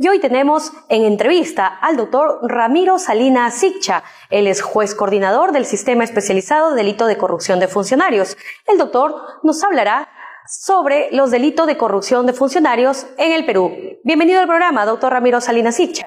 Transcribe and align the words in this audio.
Y 0.00 0.06
hoy 0.06 0.20
tenemos 0.20 0.70
en 0.88 1.04
entrevista 1.04 1.66
al 1.66 1.96
doctor 1.96 2.38
Ramiro 2.42 3.00
Salina 3.00 3.50
Sicha. 3.50 4.04
Él 4.30 4.46
es 4.46 4.62
juez 4.62 4.94
coordinador 4.94 5.50
del 5.50 5.64
Sistema 5.64 6.04
Especializado 6.04 6.70
de 6.70 6.76
Delito 6.76 7.06
de 7.06 7.18
Corrupción 7.18 7.58
de 7.58 7.66
Funcionarios. 7.66 8.36
El 8.68 8.78
doctor 8.78 9.12
nos 9.42 9.64
hablará 9.64 10.08
sobre 10.46 11.08
los 11.10 11.32
delitos 11.32 11.66
de 11.66 11.76
corrupción 11.76 12.26
de 12.26 12.32
funcionarios 12.32 13.08
en 13.18 13.32
el 13.32 13.44
Perú. 13.44 13.72
Bienvenido 14.04 14.40
al 14.40 14.46
programa, 14.46 14.86
doctor 14.86 15.12
Ramiro 15.12 15.40
Salina 15.40 15.72
Sicha. 15.72 16.06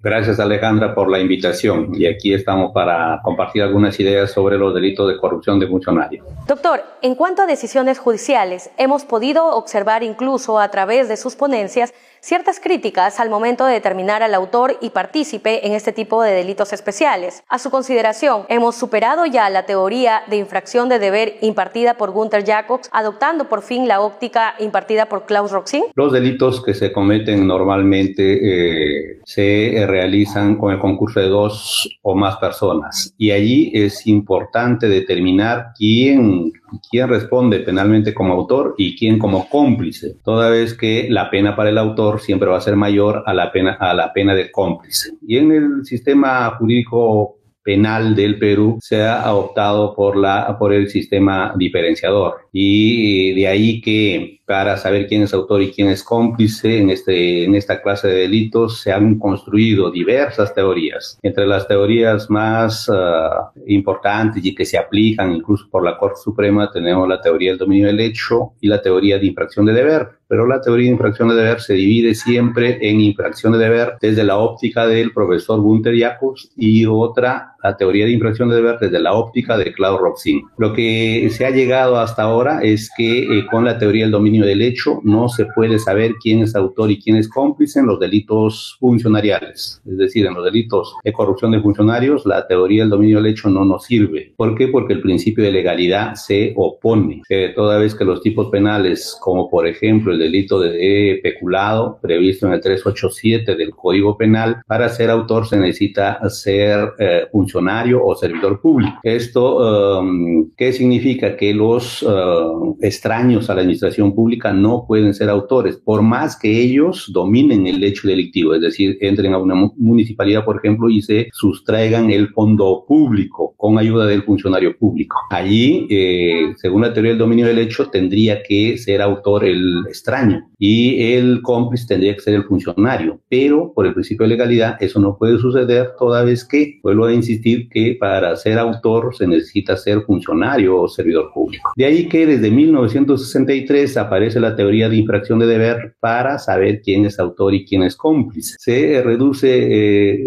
Gracias 0.00 0.38
Alejandra 0.38 0.94
por 0.94 1.08
la 1.08 1.18
invitación 1.18 1.90
y 1.92 2.06
aquí 2.06 2.32
estamos 2.32 2.72
para 2.72 3.20
compartir 3.24 3.62
algunas 3.62 3.98
ideas 3.98 4.30
sobre 4.30 4.56
los 4.56 4.72
delitos 4.72 5.08
de 5.08 5.16
corrupción 5.16 5.58
de 5.58 5.66
funcionarios. 5.66 6.24
Doctor, 6.46 6.82
en 7.02 7.16
cuanto 7.16 7.42
a 7.42 7.46
decisiones 7.46 7.98
judiciales, 7.98 8.70
hemos 8.78 9.04
podido 9.04 9.46
observar 9.56 10.04
incluso 10.04 10.58
a 10.60 10.68
través 10.70 11.08
de 11.08 11.16
sus 11.16 11.34
ponencias 11.34 11.92
ciertas 12.20 12.60
críticas 12.60 13.20
al 13.20 13.30
momento 13.30 13.64
de 13.66 13.74
determinar 13.74 14.22
al 14.22 14.34
autor 14.34 14.76
y 14.80 14.90
partícipe 14.90 15.66
en 15.66 15.72
este 15.72 15.92
tipo 15.92 16.22
de 16.22 16.32
delitos 16.32 16.72
especiales. 16.72 17.42
A 17.48 17.58
su 17.58 17.70
consideración, 17.70 18.42
¿hemos 18.48 18.74
superado 18.74 19.26
ya 19.26 19.48
la 19.50 19.66
teoría 19.66 20.22
de 20.28 20.36
infracción 20.36 20.88
de 20.88 20.98
deber 20.98 21.36
impartida 21.40 21.94
por 21.94 22.10
Gunther 22.10 22.44
Jacobs, 22.44 22.88
adoptando 22.92 23.48
por 23.48 23.62
fin 23.62 23.88
la 23.88 24.00
óptica 24.00 24.54
impartida 24.58 25.06
por 25.06 25.26
Klaus 25.26 25.50
Roxin? 25.50 25.84
Los 25.94 26.12
delitos 26.12 26.62
que 26.62 26.74
se 26.74 26.92
cometen 26.92 27.46
normalmente 27.46 28.38
eh, 28.42 29.20
se 29.24 29.84
realizan 29.86 30.56
con 30.56 30.72
el 30.72 30.78
concurso 30.78 31.20
de 31.20 31.28
dos 31.28 31.98
o 32.02 32.14
más 32.14 32.36
personas 32.36 33.14
y 33.18 33.30
allí 33.30 33.70
es 33.74 34.06
importante 34.06 34.88
determinar 34.88 35.72
quién 35.76 36.52
quién 36.90 37.08
responde 37.08 37.60
penalmente 37.60 38.14
como 38.14 38.34
autor 38.34 38.74
y 38.78 38.96
quién 38.96 39.18
como 39.18 39.48
cómplice, 39.48 40.16
toda 40.24 40.50
vez 40.50 40.74
que 40.74 41.08
la 41.10 41.30
pena 41.30 41.56
para 41.56 41.70
el 41.70 41.78
autor 41.78 42.20
siempre 42.20 42.48
va 42.48 42.58
a 42.58 42.62
ser 42.62 42.76
mayor 42.76 43.22
a 43.26 43.34
la 43.34 43.52
pena, 43.52 43.72
a 43.80 43.94
la 43.94 44.12
pena 44.12 44.34
del 44.34 44.50
cómplice. 44.50 45.12
Y 45.26 45.38
en 45.38 45.52
el 45.52 45.84
sistema 45.84 46.50
jurídico 46.58 47.38
penal 47.62 48.16
del 48.16 48.38
Perú 48.38 48.78
se 48.80 49.04
ha 49.04 49.34
optado 49.34 49.94
por, 49.94 50.16
la, 50.16 50.56
por 50.58 50.72
el 50.72 50.88
sistema 50.88 51.52
diferenciador. 51.56 52.36
Y 52.52 53.34
de 53.34 53.46
ahí 53.46 53.80
que 53.82 54.37
para 54.48 54.78
saber 54.78 55.06
quién 55.06 55.22
es 55.22 55.34
autor 55.34 55.60
y 55.60 55.70
quién 55.70 55.88
es 55.88 56.02
cómplice 56.02 56.78
en, 56.78 56.88
este, 56.88 57.44
en 57.44 57.54
esta 57.54 57.82
clase 57.82 58.08
de 58.08 58.20
delitos 58.20 58.80
se 58.80 58.90
han 58.90 59.18
construido 59.18 59.90
diversas 59.90 60.54
teorías. 60.54 61.18
Entre 61.22 61.46
las 61.46 61.68
teorías 61.68 62.30
más 62.30 62.88
uh, 62.88 63.50
importantes 63.66 64.42
y 64.42 64.54
que 64.54 64.64
se 64.64 64.78
aplican 64.78 65.34
incluso 65.34 65.68
por 65.70 65.84
la 65.84 65.98
Corte 65.98 66.20
Suprema 66.24 66.70
tenemos 66.72 67.06
la 67.06 67.20
teoría 67.20 67.50
del 67.50 67.58
dominio 67.58 67.88
del 67.88 68.00
hecho 68.00 68.52
y 68.62 68.68
la 68.68 68.80
teoría 68.80 69.18
de 69.18 69.26
infracción 69.26 69.66
de 69.66 69.74
deber. 69.74 70.08
Pero 70.28 70.46
la 70.46 70.60
teoría 70.60 70.86
de 70.86 70.92
infracción 70.92 71.30
de 71.30 71.36
deber 71.36 71.60
se 71.60 71.72
divide 71.72 72.14
siempre 72.14 72.78
en 72.82 73.00
infracción 73.00 73.52
de 73.52 73.58
deber 73.58 73.94
desde 74.00 74.24
la 74.24 74.36
óptica 74.36 74.86
del 74.86 75.12
profesor 75.12 75.60
Gunther 75.60 75.98
Jacobs 75.98 76.50
y 76.54 76.84
otra, 76.84 77.54
la 77.62 77.76
teoría 77.76 78.04
de 78.04 78.12
infracción 78.12 78.50
de 78.50 78.56
deber 78.56 78.78
desde 78.78 79.00
la 79.00 79.14
óptica 79.14 79.56
de 79.56 79.72
Claude 79.72 79.98
Roxin. 79.98 80.42
Lo 80.58 80.74
que 80.74 81.28
se 81.30 81.46
ha 81.46 81.50
llegado 81.50 81.98
hasta 81.98 82.22
ahora 82.22 82.60
es 82.62 82.90
que 82.94 83.22
eh, 83.22 83.46
con 83.50 83.64
la 83.64 83.78
teoría 83.78 84.04
del 84.04 84.12
dominio 84.12 84.37
del 84.46 84.62
hecho 84.62 85.00
no 85.04 85.28
se 85.28 85.46
puede 85.46 85.78
saber 85.78 86.14
quién 86.20 86.40
es 86.40 86.54
autor 86.54 86.90
y 86.90 87.00
quién 87.00 87.16
es 87.16 87.28
cómplice 87.28 87.80
en 87.80 87.86
los 87.86 88.00
delitos 88.00 88.76
funcionariales. 88.80 89.80
Es 89.86 89.98
decir, 89.98 90.26
en 90.26 90.34
los 90.34 90.44
delitos 90.44 90.94
de 91.04 91.12
corrupción 91.12 91.52
de 91.52 91.60
funcionarios, 91.60 92.26
la 92.26 92.46
teoría 92.46 92.82
del 92.82 92.90
dominio 92.90 93.18
del 93.18 93.32
hecho 93.32 93.48
no 93.48 93.64
nos 93.64 93.84
sirve. 93.84 94.32
¿Por 94.36 94.54
qué? 94.54 94.68
Porque 94.68 94.92
el 94.92 95.00
principio 95.00 95.44
de 95.44 95.52
legalidad 95.52 96.14
se 96.14 96.52
opone. 96.56 97.22
toda 97.54 97.78
vez 97.78 97.94
que 97.94 98.04
los 98.04 98.22
tipos 98.22 98.48
penales, 98.50 99.16
como 99.20 99.48
por 99.48 99.66
ejemplo 99.66 100.12
el 100.12 100.18
delito 100.18 100.60
de 100.60 101.20
peculado, 101.22 101.98
previsto 102.00 102.46
en 102.46 102.54
el 102.54 102.60
387 102.60 103.56
del 103.56 103.70
Código 103.70 104.16
Penal, 104.16 104.62
para 104.66 104.88
ser 104.88 105.10
autor 105.10 105.46
se 105.46 105.56
necesita 105.56 106.18
ser 106.28 106.92
eh, 106.98 107.26
funcionario 107.30 108.04
o 108.04 108.14
servidor 108.14 108.60
público. 108.60 108.98
Esto, 109.02 110.00
um, 110.00 110.50
¿qué 110.56 110.72
significa? 110.72 111.36
Que 111.36 111.54
los 111.54 112.02
uh, 112.02 112.76
extraños 112.80 113.48
a 113.48 113.54
la 113.54 113.60
administración 113.60 114.14
pública 114.14 114.27
no 114.52 114.84
pueden 114.86 115.14
ser 115.14 115.28
autores, 115.28 115.76
por 115.76 116.02
más 116.02 116.38
que 116.38 116.60
ellos 116.60 117.10
dominen 117.12 117.66
el 117.66 117.82
hecho 117.82 118.08
delictivo, 118.08 118.54
es 118.54 118.60
decir, 118.60 118.98
entren 119.00 119.34
a 119.34 119.38
una 119.38 119.54
municipalidad, 119.76 120.44
por 120.44 120.56
ejemplo, 120.58 120.88
y 120.90 121.02
se 121.02 121.28
sustraigan 121.32 122.10
el 122.10 122.28
fondo 122.28 122.84
público 122.86 123.54
con 123.56 123.78
ayuda 123.78 124.06
del 124.06 124.22
funcionario 124.22 124.76
público. 124.76 125.16
Allí, 125.30 125.86
eh, 125.90 126.52
según 126.56 126.82
la 126.82 126.92
teoría 126.92 127.12
del 127.12 127.18
dominio 127.18 127.46
del 127.46 127.58
hecho, 127.58 127.88
tendría 127.88 128.42
que 128.42 128.78
ser 128.78 129.02
autor 129.02 129.44
el 129.44 129.84
extraño 129.88 130.48
y 130.58 131.12
el 131.14 131.40
cómplice 131.42 131.86
tendría 131.86 132.14
que 132.14 132.20
ser 132.20 132.34
el 132.34 132.44
funcionario, 132.44 133.20
pero 133.28 133.72
por 133.74 133.86
el 133.86 133.94
principio 133.94 134.24
de 134.24 134.30
legalidad 134.30 134.76
eso 134.80 135.00
no 135.00 135.16
puede 135.16 135.38
suceder 135.38 135.90
toda 135.98 136.24
vez 136.24 136.44
que, 136.44 136.80
vuelvo 136.82 137.06
a 137.06 137.12
insistir, 137.12 137.68
que 137.68 137.96
para 137.98 138.34
ser 138.36 138.58
autor 138.58 139.14
se 139.16 139.26
necesita 139.26 139.76
ser 139.76 140.02
funcionario 140.02 140.80
o 140.80 140.88
servidor 140.88 141.30
público. 141.32 141.72
De 141.76 141.84
ahí 141.84 142.08
que 142.08 142.26
desde 142.26 142.50
1963 142.50 143.96
aparece 143.96 144.17
la 144.18 144.56
teoría 144.56 144.88
de 144.88 144.96
infracción 144.96 145.38
de 145.38 145.46
deber 145.46 145.94
para 146.00 146.38
saber 146.38 146.80
quién 146.82 147.04
es 147.06 147.18
autor 147.18 147.54
y 147.54 147.64
quién 147.64 147.82
es 147.82 147.96
cómplice. 147.96 148.56
Se 148.58 149.02
reduce 149.02 149.48
eh, 149.48 150.24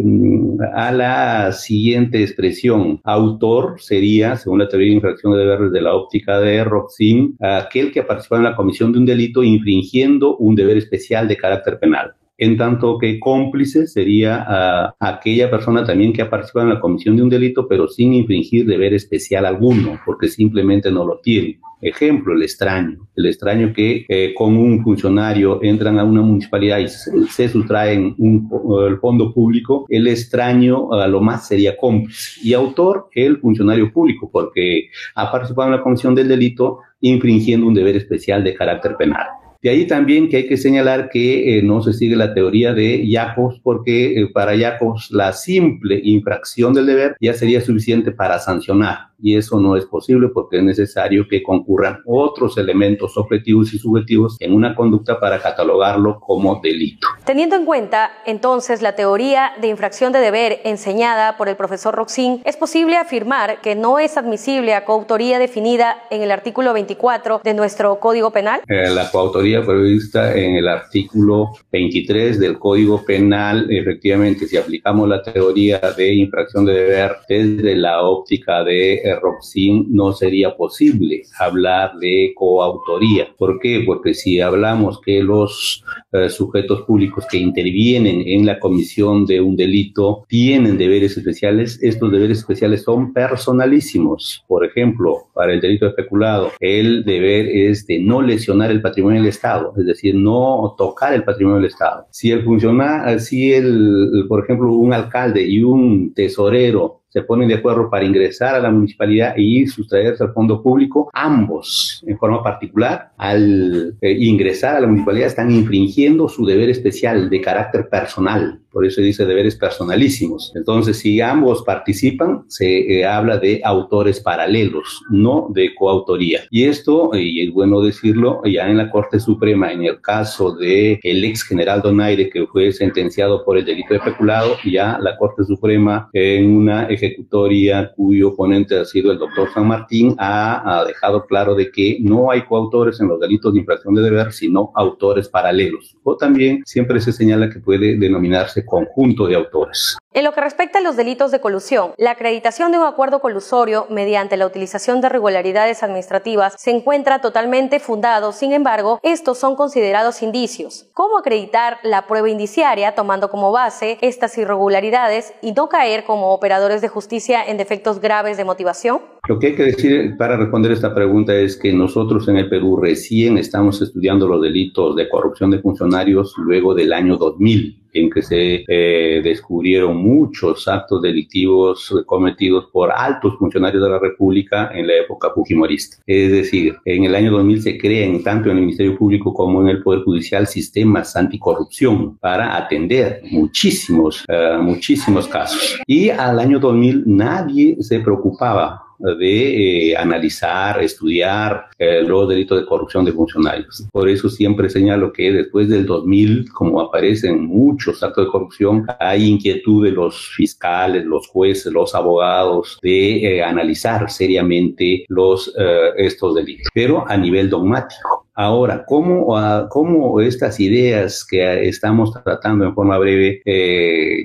a 0.74 0.91
la 0.91 1.52
siguiente 1.52 2.22
expresión. 2.22 3.00
Autor 3.03 3.75
sería, 3.79 4.35
según 4.38 4.59
la 4.59 4.68
teoría 4.68 4.90
de 4.90 4.96
infracción 4.96 5.34
de 5.34 5.40
deber 5.40 5.59
desde 5.59 5.81
la 5.81 5.94
óptica 5.94 6.40
de 6.40 6.63
Roxin, 6.63 7.35
aquel 7.40 7.91
que 7.91 8.02
ha 8.02 8.07
participado 8.07 8.41
en 8.41 8.50
la 8.50 8.56
comisión 8.56 8.91
de 8.91 9.00
un 9.00 9.06
delito 9.06 9.44
infringiendo 9.44 10.38
un 10.38 10.56
deber 10.56 10.78
especial 10.78 11.28
de 11.28 11.38
carácter 11.38 11.79
penal 11.79 12.13
en 12.41 12.58
tanto 12.58 12.97
que 12.97 13.19
cómplice 13.19 13.85
sería 13.85 14.44
uh, 14.50 14.96
aquella 15.00 15.52
persona 15.52 15.85
también 15.85 16.12
que 16.12 16.23
ha 16.23 16.29
participado 16.29 16.66
en 16.66 16.73
la 16.73 16.79
comisión 16.79 17.16
de 17.16 17.22
un 17.22 17.29
delito, 17.29 17.68
pero 17.68 17.88
sin 17.88 18.16
infringir 18.16 18.66
deber 18.66 18.96
especial 18.96 19.46
alguno, 19.46 20.00
porque 20.03 20.28
simplemente 20.28 20.91
no 20.91 21.06
lo 21.06 21.19
tiene. 21.19 21.59
Ejemplo, 21.81 22.34
el 22.34 22.44
extraño. 22.44 23.08
El 23.16 23.25
extraño 23.25 23.74
que 23.74 24.06
eh, 24.08 24.34
con 24.36 24.56
un 24.56 24.84
funcionario 24.84 25.59
entran 25.64 25.97
a 26.00 26.03
una 26.03 26.22
municipalidad 26.22 26.80
y 26.80 26.88
se, 26.88 27.50
sustraen 27.50 28.16
un, 28.18 28.50
el 28.88 28.97
fondo 29.00 29.34
público, 29.34 29.86
el 29.90 30.08
extraño 30.08 30.94
a 30.94 31.08
lo 31.08 31.22
más 31.22 31.47
sería 31.47 31.75
cómplice. 31.75 32.40
Y 32.44 32.53
autor, 32.53 33.09
el 33.14 33.38
funcionario 33.38 33.91
público, 33.91 34.30
porque 34.31 34.90
ha 35.16 35.31
participado 35.31 35.70
en 35.70 35.78
la 35.78 35.84
comisión 35.84 36.14
del 36.14 36.28
delito 36.28 36.80
infringiendo 37.02 37.68
un 37.68 37.74
deber 37.74 37.96
especial 37.96 38.44
de 38.44 38.53
carácter 38.53 38.96
penal. 38.96 39.25
De 39.62 39.70
ahí 39.70 39.86
también 39.86 40.28
que 40.28 40.38
hay 40.38 40.47
que 40.47 40.58
señalar 40.58 41.09
que 41.09 41.59
eh, 41.59 41.62
no 41.62 41.84
se 41.84 41.94
sigue 41.94 42.16
la 42.16 42.34
teoría 42.34 42.74
de 42.74 43.08
Jacobs 43.08 43.59
porque 43.64 44.20
eh, 44.20 44.28
para 44.34 44.58
Jacobs 44.58 45.12
la 45.12 45.34
simple 45.34 46.02
infracción 46.03 46.74
del 46.74 46.88
deber 46.88 47.16
ya 47.22 47.36
sería 47.36 47.62
suficiente 47.62 48.12
para 48.12 48.40
sancionar 48.40 49.10
y 49.22 49.36
eso 49.36 49.59
no 49.59 49.76
es 49.76 49.86
posible 49.86 50.30
porque 50.34 50.58
es 50.58 50.64
necesario 50.64 51.28
que 51.30 51.44
concurran 51.44 52.02
otros 52.06 52.58
elementos 52.58 53.18
objetivos 53.18 53.74
y 53.74 53.80
subjetivos 53.80 54.38
en 54.40 54.54
una 54.54 54.76
conducta 54.76 55.20
para 55.20 55.40
catalogarlo 55.40 56.20
como 56.20 56.59
delito. 56.62 57.08
Teniendo 57.26 57.56
en 57.56 57.66
cuenta 57.66 58.12
entonces 58.26 58.82
la 58.82 58.96
teoría 58.96 59.52
de 59.62 59.68
infracción 59.68 60.12
de 60.12 60.20
deber 60.20 60.59
enseñada 60.64 61.38
por 61.38 61.50
el 61.50 61.56
profesor 61.56 61.96
Roxin, 61.96 62.42
es 62.46 62.58
posible 62.58 62.98
afirmar 62.98 63.62
que 63.62 63.76
no 63.76 64.00
es 64.00 64.18
admisible 64.18 64.74
a 64.74 64.86
coautoría 64.86 65.40
definida 65.40 65.98
en 66.09 66.22
el 66.22 66.32
artículo 66.32 66.74
24 66.74 67.42
de 67.44 67.53
nuestro 67.53 68.00
Código 68.00 68.32
Penal. 68.32 68.62
Eh, 68.68 68.90
la 68.90 69.09
coautoría 69.12 69.64
prevista 69.64 70.36
en 70.36 70.56
el 70.56 70.68
artículo 70.68 71.52
23 71.72 72.40
del 72.40 72.58
Código 72.58 73.03
Penal, 73.06 73.68
efectivamente, 73.70 74.48
si 74.48 74.58
aplicamos 74.58 75.08
la 75.08 75.22
teoría 75.22 75.80
de 75.96 76.14
infracción 76.14 76.66
de 76.66 76.74
deber 76.74 77.18
desde 77.28 77.76
la 77.76 78.02
óptica 78.02 78.64
de 78.64 79.02
Roxin 79.19 79.88
no 79.89 80.13
sería 80.13 80.55
posible 80.55 81.23
hablar 81.39 81.97
de 81.99 82.33
coautoría. 82.35 83.27
¿Por 83.38 83.59
qué? 83.59 83.83
Porque 83.85 84.13
si 84.13 84.39
hablamos 84.39 84.99
que 85.01 85.23
los 85.23 85.83
eh, 86.11 86.29
sujetos 86.29 86.81
públicos 86.83 87.25
que 87.29 87.38
intervienen 87.38 88.23
en 88.25 88.45
la 88.45 88.59
comisión 88.59 89.25
de 89.25 89.41
un 89.41 89.55
delito 89.55 90.25
tienen 90.28 90.78
deberes 90.78 91.17
especiales, 91.17 91.79
estos 91.81 92.11
deberes 92.11 92.40
especiales 92.40 92.84
son 92.84 93.13
personalísimos. 93.13 94.43
Por 94.47 94.66
ejemplo, 94.66 95.29
para 95.34 95.53
el 95.53 95.61
delito 95.61 95.85
de 95.85 95.91
especulado, 95.91 96.52
el 96.59 97.03
deber 97.03 97.47
es 97.47 97.85
de 97.87 97.99
no 97.99 98.22
lesionar 98.22 98.72
el 98.72 98.81
patrimonio 98.81 99.22
del 99.22 99.29
Estado, 99.29 99.73
es 99.78 99.85
decir, 99.85 100.16
no 100.16 100.75
tocar 100.78 101.14
el 101.14 101.23
patrimonio 101.23 101.57
del 101.57 101.69
Estado. 101.69 102.07
Si 102.11 102.31
el 102.31 102.43
funcionario, 102.43 103.19
si 103.19 103.53
el, 103.53 104.25
por 104.28 104.43
ejemplo, 104.43 104.73
un 104.73 104.93
alcalde 104.93 105.43
y 105.43 105.64
un 105.64 106.14
tesorero 106.14 107.01
se 107.11 107.23
ponen 107.23 107.49
de 107.49 107.55
acuerdo 107.55 107.90
para 107.90 108.05
ingresar 108.05 108.55
a 108.55 108.59
la 108.59 108.72
municipalidad 108.72 109.35
y 109.35 109.67
sustraerse 109.67 110.23
al 110.23 110.34
fondo 110.34 110.63
público, 110.63 111.09
ambos, 111.13 112.02
en 112.08 112.17
forma 112.17 112.41
particular, 112.41 113.11
al 113.17 113.97
eh, 113.99 114.11
ingresar 114.17 114.78
a 114.78 114.81
la 114.81 114.87
municipalidad 114.87 115.28
están 115.28 115.52
infringiendo 115.52 116.29
su 116.29 116.46
deber 116.46 116.69
especial 116.69 117.29
de 117.29 117.41
carácter 117.41 117.90
personal 117.90 118.61
por 118.72 118.85
eso 118.85 119.02
dice 119.02 119.26
deberes 119.26 119.56
personalísimos. 119.56 120.52
Entonces, 120.56 120.97
si 120.97 121.22
ambos 121.22 121.64
participan, 121.64 122.44
se 122.47 123.00
eh, 123.00 123.06
habla 123.06 123.38
de 123.38 123.62
autores 123.64 124.20
paralelos, 124.20 125.02
no 125.09 125.47
de 125.53 125.76
coautoría. 125.76 126.41
Y 126.50 126.66
esto, 126.66 127.12
y 127.14 127.41
es 127.46 127.52
bueno 127.52 127.82
decirlo, 127.82 128.41
ya 128.46 128.70
en 128.70 128.78
la 128.78 128.90
Corte 128.90 129.20
Suprema, 129.20 129.72
en 129.72 129.84
el 129.84 130.02
caso 130.02 130.56
de 130.56 131.00
el 131.03 131.23
ex 131.23 131.44
general 131.44 131.82
Donaire, 131.82 132.29
que 132.29 132.47
fue 132.47 132.72
sentenciado 132.72 133.44
por 133.44 133.58
el 133.58 133.66
delito 133.66 133.94
de 133.94 134.00
peculado, 134.00 134.56
ya 134.66 134.97
la 135.00 135.17
Corte 135.17 135.44
Suprema, 135.44 136.09
en 136.14 136.56
una 136.56 136.85
ejecutoria 136.85 137.91
cuyo 137.96 138.35
ponente 138.35 138.78
ha 138.78 138.85
sido 138.85 139.12
el 139.12 139.20
doctor 139.20 139.50
San 139.53 139.67
Martín, 139.67 140.16
ha, 140.17 140.79
ha 140.79 140.85
dejado 140.85 141.26
claro 141.26 141.56
de 141.56 141.72
que 141.72 141.97
no 142.02 142.32
hay 142.32 142.41
coautores 142.44 143.00
en 143.02 143.08
los 143.08 143.20
delitos 143.20 143.53
de 143.53 143.59
infracción 143.59 143.96
de 143.96 144.02
deber, 144.02 144.32
sino 144.32 144.72
autores 144.76 145.28
paralelos. 145.29 145.96
O 146.03 146.16
también 146.17 146.62
siempre 146.66 147.00
se 147.02 147.12
señala 147.12 147.50
que 147.50 147.59
puede 147.59 147.97
denominarse 147.97 148.60
conjunto 148.66 149.28
de 149.28 149.35
autores. 149.35 149.97
En 150.13 150.25
lo 150.25 150.34
que 150.34 150.41
respecta 150.41 150.79
a 150.79 150.81
los 150.81 150.97
delitos 150.97 151.31
de 151.31 151.40
colusión, 151.40 151.93
la 151.97 152.11
acreditación 152.11 152.73
de 152.73 152.78
un 152.78 152.84
acuerdo 152.84 153.22
colusorio 153.22 153.87
mediante 153.90 154.35
la 154.35 154.46
utilización 154.46 154.99
de 154.99 155.08
irregularidades 155.08 155.84
administrativas 155.84 156.53
se 156.58 156.72
encuentra 156.72 157.22
totalmente 157.22 157.79
fundado, 157.79 158.34
sin 158.34 158.52
embargo, 158.52 158.99
estos 159.03 159.37
son 159.37 159.55
considerados 159.55 160.22
indicios. 160.22 160.90
¿Cómo 160.93 161.17
acreditar 161.17 161.79
la 161.84 162.08
prueba 162.08 162.29
indiciaria 162.29 162.93
tomando 162.93 163.29
como 163.29 163.53
base 163.53 163.99
estas 164.02 164.37
irregularidades 164.37 165.34
y 165.41 165.53
no 165.53 165.69
caer 165.69 166.03
como 166.03 166.34
operadores 166.34 166.81
de 166.81 166.90
justicia 166.90 167.46
en 167.46 167.55
defectos 167.55 168.02
graves 168.02 168.35
de 168.35 168.43
motivación? 168.43 169.02
Lo 169.31 169.39
que 169.39 169.47
hay 169.47 169.55
que 169.55 169.63
decir 169.63 170.17
para 170.17 170.35
responder 170.35 170.73
esta 170.73 170.93
pregunta 170.93 171.33
es 171.33 171.55
que 171.55 171.72
nosotros 171.72 172.28
en 172.28 172.35
el 172.35 172.49
Perú 172.49 172.75
recién 172.75 173.37
estamos 173.37 173.81
estudiando 173.81 174.28
los 174.28 174.41
delitos 174.41 174.93
de 174.97 175.07
corrupción 175.07 175.51
de 175.51 175.59
funcionarios 175.59 176.35
luego 176.37 176.75
del 176.75 176.91
año 176.91 177.16
2000 177.16 177.81
en 177.93 178.09
que 178.09 178.22
se 178.22 178.66
eh, 178.67 179.22
descubrieron 179.23 179.97
muchos 179.97 180.67
actos 180.67 181.01
delictivos 181.01 181.93
cometidos 182.05 182.66
por 182.72 182.91
altos 182.91 183.37
funcionarios 183.37 183.83
de 183.83 183.89
la 183.89 183.99
República 183.99 184.72
en 184.73 184.87
la 184.87 184.95
época 184.95 185.31
fujimorista. 185.33 185.97
Es 186.05 186.31
decir, 186.31 186.75
en 186.85 187.05
el 187.05 187.16
año 187.16 187.31
2000 187.31 187.61
se 187.61 187.78
crean 187.78 188.23
tanto 188.23 188.49
en 188.49 188.57
el 188.57 188.61
Ministerio 188.63 188.97
Público 188.97 189.33
como 189.33 189.61
en 189.61 189.69
el 189.69 189.83
Poder 189.83 190.03
Judicial 190.03 190.47
sistemas 190.47 191.16
anticorrupción 191.16 192.17
para 192.17 192.57
atender 192.57 193.22
muchísimos, 193.31 194.25
uh, 194.28 194.61
muchísimos 194.61 195.28
casos. 195.28 195.79
Y 195.87 196.09
al 196.09 196.39
año 196.39 196.59
2000 196.59 197.03
nadie 197.05 197.78
se 197.81 197.99
preocupaba 197.99 198.80
de 199.18 199.90
eh, 199.92 199.98
analizar, 199.98 200.82
estudiar 200.82 201.66
eh, 201.78 202.02
los 202.02 202.30
delitos 202.30 202.59
de 202.59 202.66
corrupción 202.66 203.06
de 203.06 203.12
funcionarios. 203.12 203.88
Por 203.92 204.08
eso 204.09 204.30
siempre 204.30 204.70
señalo 204.70 205.12
que 205.12 205.32
después 205.32 205.70
del 205.70 205.86
2000, 205.86 206.52
como 206.52 206.82
aparecen 206.82 207.46
muchos 207.46 208.03
actos 208.03 208.26
de 208.26 208.32
corrupción, 208.32 208.86
hay 209.00 209.28
inquietud 209.28 209.84
de 209.86 209.92
los 209.92 210.30
fiscales, 210.36 211.06
los 211.06 211.28
jueces, 211.28 211.72
los 211.72 211.96
abogados 211.96 212.78
de 212.82 213.38
eh, 213.38 213.44
analizar 213.44 214.09
seriamente 214.09 215.06
los, 215.08 215.53
estos 215.98 216.36
delitos, 216.36 216.68
pero 216.74 217.08
a 217.08 217.18
nivel 217.18 217.50
dogmático. 217.50 218.28
Ahora, 218.34 218.86
¿cómo, 218.86 219.36
¿cómo, 219.70 220.22
estas 220.22 220.59
ideas 220.59 221.26
que 221.26 221.68
estamos 221.68 222.12
tratando 222.24 222.66
en 222.66 222.74
forma 222.74 222.98
breve 222.98 223.42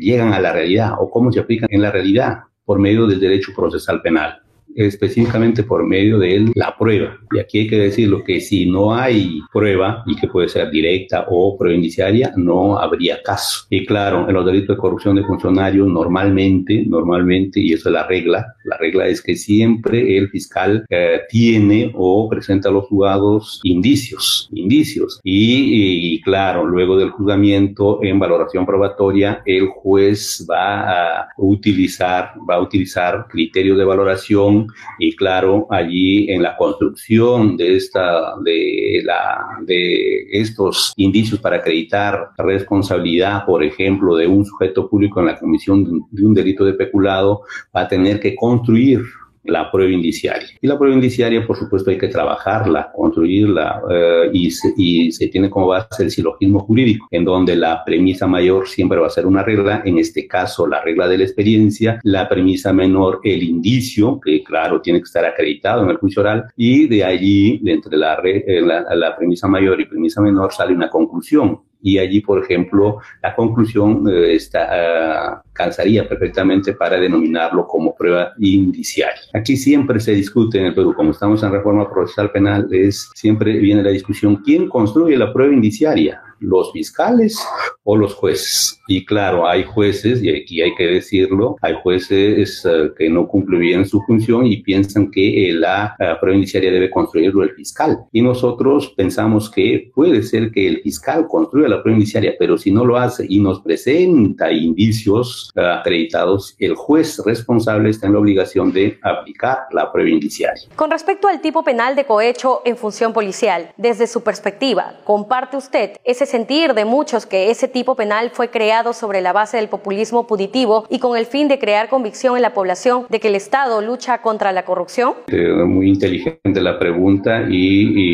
llegan 0.01 0.33
a 0.33 0.41
la 0.41 0.53
realidad 0.53 0.93
o 0.99 1.11
cómo 1.11 1.33
se 1.33 1.41
aplican 1.41 1.69
en 1.71 1.83
la 1.83 1.91
realidad 1.91 2.39
por 2.65 2.79
medio 2.79 3.07
del 3.07 3.21
derecho 3.21 3.53
procesal 3.55 4.01
penal? 4.03 4.41
Específicamente 4.77 5.63
por 5.63 5.87
medio 5.87 6.19
de 6.19 6.51
la 6.55 6.77
prueba. 6.77 7.19
Y 7.33 7.39
aquí 7.39 7.61
hay 7.61 7.69
que 7.69 7.79
decirlo 7.79 8.23
que 8.23 8.41
si 8.41 8.67
no 8.67 8.95
hay 8.95 9.41
prueba, 9.53 10.05
y 10.07 10.17
que 10.17 10.29
puede 10.29 10.49
ser 10.49 10.71
directa 10.71 11.27
o 11.29 11.57
prueba 11.57 11.75
indiciaria, 11.75 12.33
no 12.37 12.79
habría 12.79 13.23
caso. 13.23 13.67
Y 13.71 13.85
claro, 13.87 14.29
en 14.29 14.35
los 14.35 14.47
delitos 14.47 14.77
de 14.77 14.81
corrupción 14.81 15.17
de 15.17 15.25
funcionarios, 15.25 15.87
normalmente, 15.89 16.85
normalmente, 16.87 17.61
y 17.61 17.73
eso 17.73 17.89
es 17.89 17.95
la 17.95 18.07
regla, 18.07 18.55
la 18.65 18.77
regla 18.79 19.07
es 19.07 19.23
que 19.23 19.37
siempre 19.37 20.17
el 20.17 20.29
fiscal 20.29 20.85
eh, 20.89 21.21
tiene 21.29 21.93
o 21.95 22.29
presenta 22.29 22.69
a 22.69 22.73
los 22.73 22.87
juzgados 22.87 23.61
indicios, 23.65 24.49
indicios. 24.53 25.21
Y, 25.23 26.15
y 26.15 26.21
claro, 26.21 26.65
luego 26.65 26.97
del 26.97 27.11
juzgamiento 27.11 28.01
en 28.03 28.19
valoración 28.19 28.67
probatoria, 28.67 29.43
el 29.47 29.67
juez 29.69 30.47
va 30.51 31.21
a 31.21 31.29
utilizar, 31.37 32.33
va 32.49 32.57
a 32.57 32.61
utilizar 32.61 33.27
criterios 33.29 33.79
de 33.79 33.85
valoración 33.85 34.66
y 34.99 35.15
claro, 35.15 35.67
allí 35.71 36.31
en 36.31 36.43
la 36.43 36.57
construcción 36.57 37.57
de 37.57 37.77
esta, 37.77 38.35
de 38.43 39.03
la, 39.05 39.59
de 39.63 40.27
estos 40.31 40.93
indicios 40.97 41.41
para 41.41 41.57
acreditar 41.57 42.31
responsabilidad, 42.39 43.45
por 43.45 43.63
ejemplo, 43.63 44.17
de 44.17 44.27
un 44.27 44.45
sujeto 44.45 44.89
público 44.89 45.21
en 45.21 45.27
la 45.27 45.39
comisión 45.39 46.07
de 46.11 46.25
un 46.25 46.35
delito 46.35 46.65
de 46.65 46.75
peculado, 46.75 47.43
va 47.75 47.83
a 47.83 47.89
tener 47.89 48.21
que 48.21 48.35
construir 48.35 49.03
la 49.47 49.71
prueba 49.71 49.91
indiciaria. 49.91 50.49
Y 50.61 50.67
la 50.67 50.79
prueba 50.79 50.95
indiciaria, 50.95 51.47
por 51.47 51.57
supuesto, 51.57 51.91
hay 51.91 51.99
que 51.99 52.09
trabajarla, 52.09 52.91
construirla 52.95 53.83
eh, 53.91 54.31
y, 54.33 54.51
se, 54.51 54.73
y, 54.77 55.13
se, 55.13 55.29
tiene 55.29 55.51
como 55.51 55.69
base 55.69 56.05
el 56.05 56.11
silogismo 56.11 56.61
jurídico, 56.61 57.07
en 57.11 57.25
donde 57.25 57.57
la 57.57 57.85
premisa 57.85 58.27
mayor 58.27 58.69
siempre 58.69 58.99
va 58.99 59.07
a 59.07 59.11
ser 59.11 59.27
una 59.27 59.43
regla, 59.43 59.83
en 59.85 59.99
este 59.99 60.27
caso 60.27 60.67
la 60.67 60.83
regla 60.83 61.09
de 61.09 61.19
la 61.19 61.25
experiencia, 61.25 62.01
la 62.03 62.29
premisa 62.29 62.73
menor 62.73 63.21
el 63.25 63.43
indicio, 63.43 64.21
que 64.21 64.43
claro, 64.43 64.81
tiene 64.81 65.01
que 65.01 65.05
estar 65.05 65.25
acreditado 65.25 65.83
en 65.83 65.91
el 65.91 65.97
juicio 65.97 66.23
oral, 66.23 66.47
y 66.57 66.87
de 66.89 67.05
allí, 67.05 67.61
entre 67.65 67.97
la, 67.97 68.19
eh, 68.25 68.61
la, 68.61 68.95
la 68.95 69.17
premisa 69.17 69.49
mayor 69.49 69.81
y 69.81 69.87
premisa 69.87 70.21
menor, 70.21 70.53
sale 70.53 70.75
una 70.75 70.91
conclusión 70.91 71.61
y 71.83 71.99
allí, 71.99 72.21
por 72.21 72.43
ejemplo, 72.43 72.99
la 73.23 73.35
conclusión 73.35 74.05
eh, 74.09 74.35
está, 74.35 75.41
uh, 75.43 75.49
calzaría 75.53 76.09
perfectamente 76.09 76.73
para 76.73 76.99
denominarlo 76.99 77.67
como 77.67 77.95
prueba 77.95 78.33
indiciaria. 78.39 79.21
Aquí 79.35 79.57
siempre 79.57 80.01
se 80.01 80.13
discute 80.13 80.59
en 80.59 80.67
el 80.67 80.75
Perú, 80.75 80.95
como 80.95 81.13
estamos 81.13 81.43
en 81.43 81.53
reforma 81.53 81.89
procesal 81.89 82.31
penal, 82.31 82.69
es 82.73 83.11
siempre 83.15 83.59
viene 83.59 83.83
la 83.83 83.91
discusión 83.91 84.37
quién 84.37 84.69
construye 84.69 85.17
la 85.17 85.33
prueba 85.33 85.53
indiciaria 85.53 86.23
los 86.41 86.73
fiscales 86.73 87.39
o 87.89 87.97
los 87.97 88.15
jueces. 88.15 88.81
Y 88.89 89.05
claro, 89.05 89.49
hay 89.49 89.63
jueces, 89.65 90.23
y 90.23 90.29
aquí 90.29 90.61
hay 90.61 90.75
que 90.75 90.87
decirlo, 90.87 91.57
hay 91.63 91.75
jueces 91.83 92.65
uh, 92.65 92.93
que 92.97 93.09
no 93.09 93.27
cumplen 93.29 93.61
bien 93.61 93.87
su 93.87 94.03
función 94.03 94.45
y 94.47 94.59
piensan 94.59 95.11
que 95.11 95.53
la 95.55 95.97
uh, 95.99 96.21
prueba 96.21 96.35
indiciaria 96.35 96.71
debe 96.71 96.91
construirlo 96.91 97.45
el 97.45 97.51
fiscal. 97.51 97.99
Y 98.13 98.23
nosotros 98.23 98.93
pensamos 98.97 99.49
que 99.51 99.91
puede 99.95 100.23
ser 100.23 100.51
que 100.51 100.67
el 100.67 100.81
fiscal 100.83 101.27
construya 101.29 101.69
la 101.69 101.81
prueba 101.83 101.97
indiciaria, 101.97 102.35
pero 102.39 102.59
si 102.59 102.73
no 102.73 102.85
lo 102.85 102.97
hace 102.97 103.25
y 103.29 103.39
nos 103.39 103.61
presenta 103.61 104.51
indicios 104.53 105.53
uh, 105.57 105.61
acreditados, 105.61 106.57
el 106.59 106.75
juez 106.75 107.23
responsable 107.25 107.91
está 107.91 108.09
en 108.09 108.15
la 108.15 108.19
obligación 108.19 108.73
de 108.73 108.99
aplicar 109.03 109.59
la 109.71 109.93
prueba 109.93 110.11
indiciaria. 110.11 110.63
Con 110.75 110.91
respecto 110.91 111.29
al 111.29 111.41
tipo 111.41 111.63
penal 111.63 111.95
de 111.95 112.05
cohecho 112.05 112.63
en 112.65 112.77
función 112.77 113.13
policial, 113.13 113.71
desde 113.77 114.09
su 114.09 114.23
perspectiva, 114.23 114.95
¿comparte 115.05 115.57
usted 115.57 115.93
ese 116.05 116.27
sentir 116.27 116.75
de 116.75 116.85
muchos 116.85 117.27
que 117.27 117.51
ese 117.51 117.69
tipo 117.69 117.76
penal 117.85 118.31
fue 118.31 118.49
creado 118.51 118.93
sobre 118.93 119.21
la 119.21 119.33
base 119.33 119.59
del 119.59 119.69
populismo 119.69 120.27
punitivo 120.27 120.87
y 120.89 120.99
con 120.99 121.17
el 121.17 121.27
fin 121.27 121.49
de 121.49 121.59
crear 121.59 121.89
convicción 121.89 122.37
en 122.37 122.43
la 122.43 122.55
población 122.55 123.07
de 123.09 123.21
que 123.21 123.29
el 123.29 123.35
Estado 123.35 123.83
lucha 123.83 124.23
contra 124.23 124.53
la 124.53 124.65
corrupción? 124.65 125.15
Eh, 125.29 125.49
muy 125.67 125.89
inteligente 125.89 126.61
la 126.61 126.79
pregunta 126.79 127.47
y, 127.49 128.07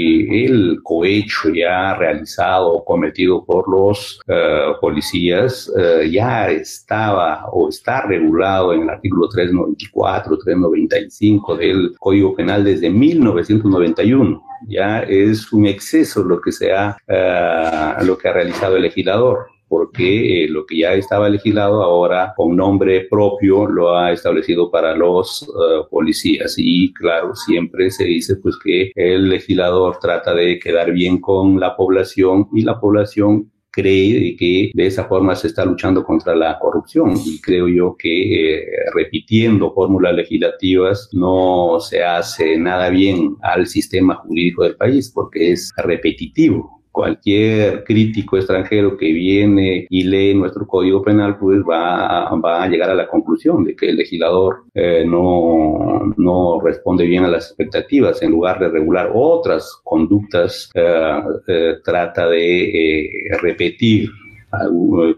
el 0.44 0.80
cohecho 0.82 1.50
ya 1.54 1.94
realizado 1.94 2.72
o 2.72 2.84
cometido 2.84 3.44
por 3.44 3.68
los 3.68 4.20
uh, 4.26 4.80
policías 4.80 5.68
uh, 5.68 6.02
ya 6.04 6.48
estaba 6.48 7.46
o 7.52 7.68
está 7.68 8.02
regulado 8.06 8.72
en 8.72 8.82
el 8.82 8.90
artículo 8.90 9.28
394, 9.28 10.38
395 10.38 11.56
del 11.56 11.94
Código 11.98 12.34
Penal 12.34 12.64
desde 12.64 12.90
1991 12.90 14.42
ya 14.68 15.00
es 15.00 15.52
un 15.52 15.66
exceso 15.66 16.22
lo 16.22 16.40
que 16.40 16.52
se 16.52 16.72
ha, 16.72 16.96
uh, 17.08 18.04
lo 18.04 18.16
que 18.16 18.28
ha 18.28 18.32
realizado 18.32 18.76
el 18.76 18.82
legislador 18.82 19.51
porque 19.72 20.44
eh, 20.44 20.48
lo 20.50 20.66
que 20.66 20.80
ya 20.80 20.92
estaba 20.92 21.30
legislado 21.30 21.82
ahora 21.82 22.34
con 22.36 22.54
nombre 22.54 23.06
propio 23.08 23.66
lo 23.66 23.96
ha 23.96 24.12
establecido 24.12 24.70
para 24.70 24.94
los 24.94 25.48
uh, 25.48 25.88
policías. 25.88 26.56
Y 26.58 26.92
claro 26.92 27.34
siempre 27.34 27.90
se 27.90 28.04
dice 28.04 28.36
pues 28.36 28.58
que 28.62 28.92
el 28.94 29.30
legislador 29.30 29.96
trata 29.98 30.34
de 30.34 30.58
quedar 30.58 30.92
bien 30.92 31.22
con 31.22 31.58
la 31.58 31.74
población 31.74 32.48
y 32.52 32.64
la 32.64 32.78
población 32.78 33.50
cree 33.70 34.36
que 34.36 34.72
de 34.74 34.86
esa 34.86 35.04
forma 35.04 35.34
se 35.36 35.46
está 35.46 35.64
luchando 35.64 36.04
contra 36.04 36.36
la 36.36 36.58
corrupción. 36.58 37.14
Y 37.24 37.40
creo 37.40 37.66
yo 37.66 37.96
que 37.98 38.58
eh, 38.58 38.66
repitiendo 38.94 39.72
fórmulas 39.72 40.14
legislativas 40.14 41.08
no 41.12 41.78
se 41.80 42.04
hace 42.04 42.58
nada 42.58 42.90
bien 42.90 43.36
al 43.40 43.66
sistema 43.66 44.16
jurídico 44.16 44.64
del 44.64 44.76
país 44.76 45.10
porque 45.14 45.52
es 45.52 45.72
repetitivo 45.78 46.81
cualquier 46.92 47.84
crítico 47.84 48.36
extranjero 48.36 48.96
que 48.96 49.12
viene 49.12 49.86
y 49.88 50.04
lee 50.04 50.34
nuestro 50.34 50.66
código 50.66 51.02
penal, 51.02 51.38
pues 51.38 51.60
va 51.68 52.30
va 52.36 52.62
a 52.62 52.68
llegar 52.68 52.90
a 52.90 52.94
la 52.94 53.08
conclusión 53.08 53.64
de 53.64 53.74
que 53.74 53.88
el 53.90 53.96
legislador 53.96 54.64
eh, 54.74 55.04
no, 55.06 56.12
no 56.16 56.60
responde 56.60 57.04
bien 57.06 57.24
a 57.24 57.28
las 57.28 57.48
expectativas. 57.48 58.22
En 58.22 58.30
lugar 58.30 58.60
de 58.60 58.68
regular 58.68 59.10
otras 59.12 59.80
conductas, 59.82 60.70
eh, 60.74 61.22
eh, 61.48 61.74
trata 61.84 62.28
de 62.28 63.08
repetir 63.40 64.10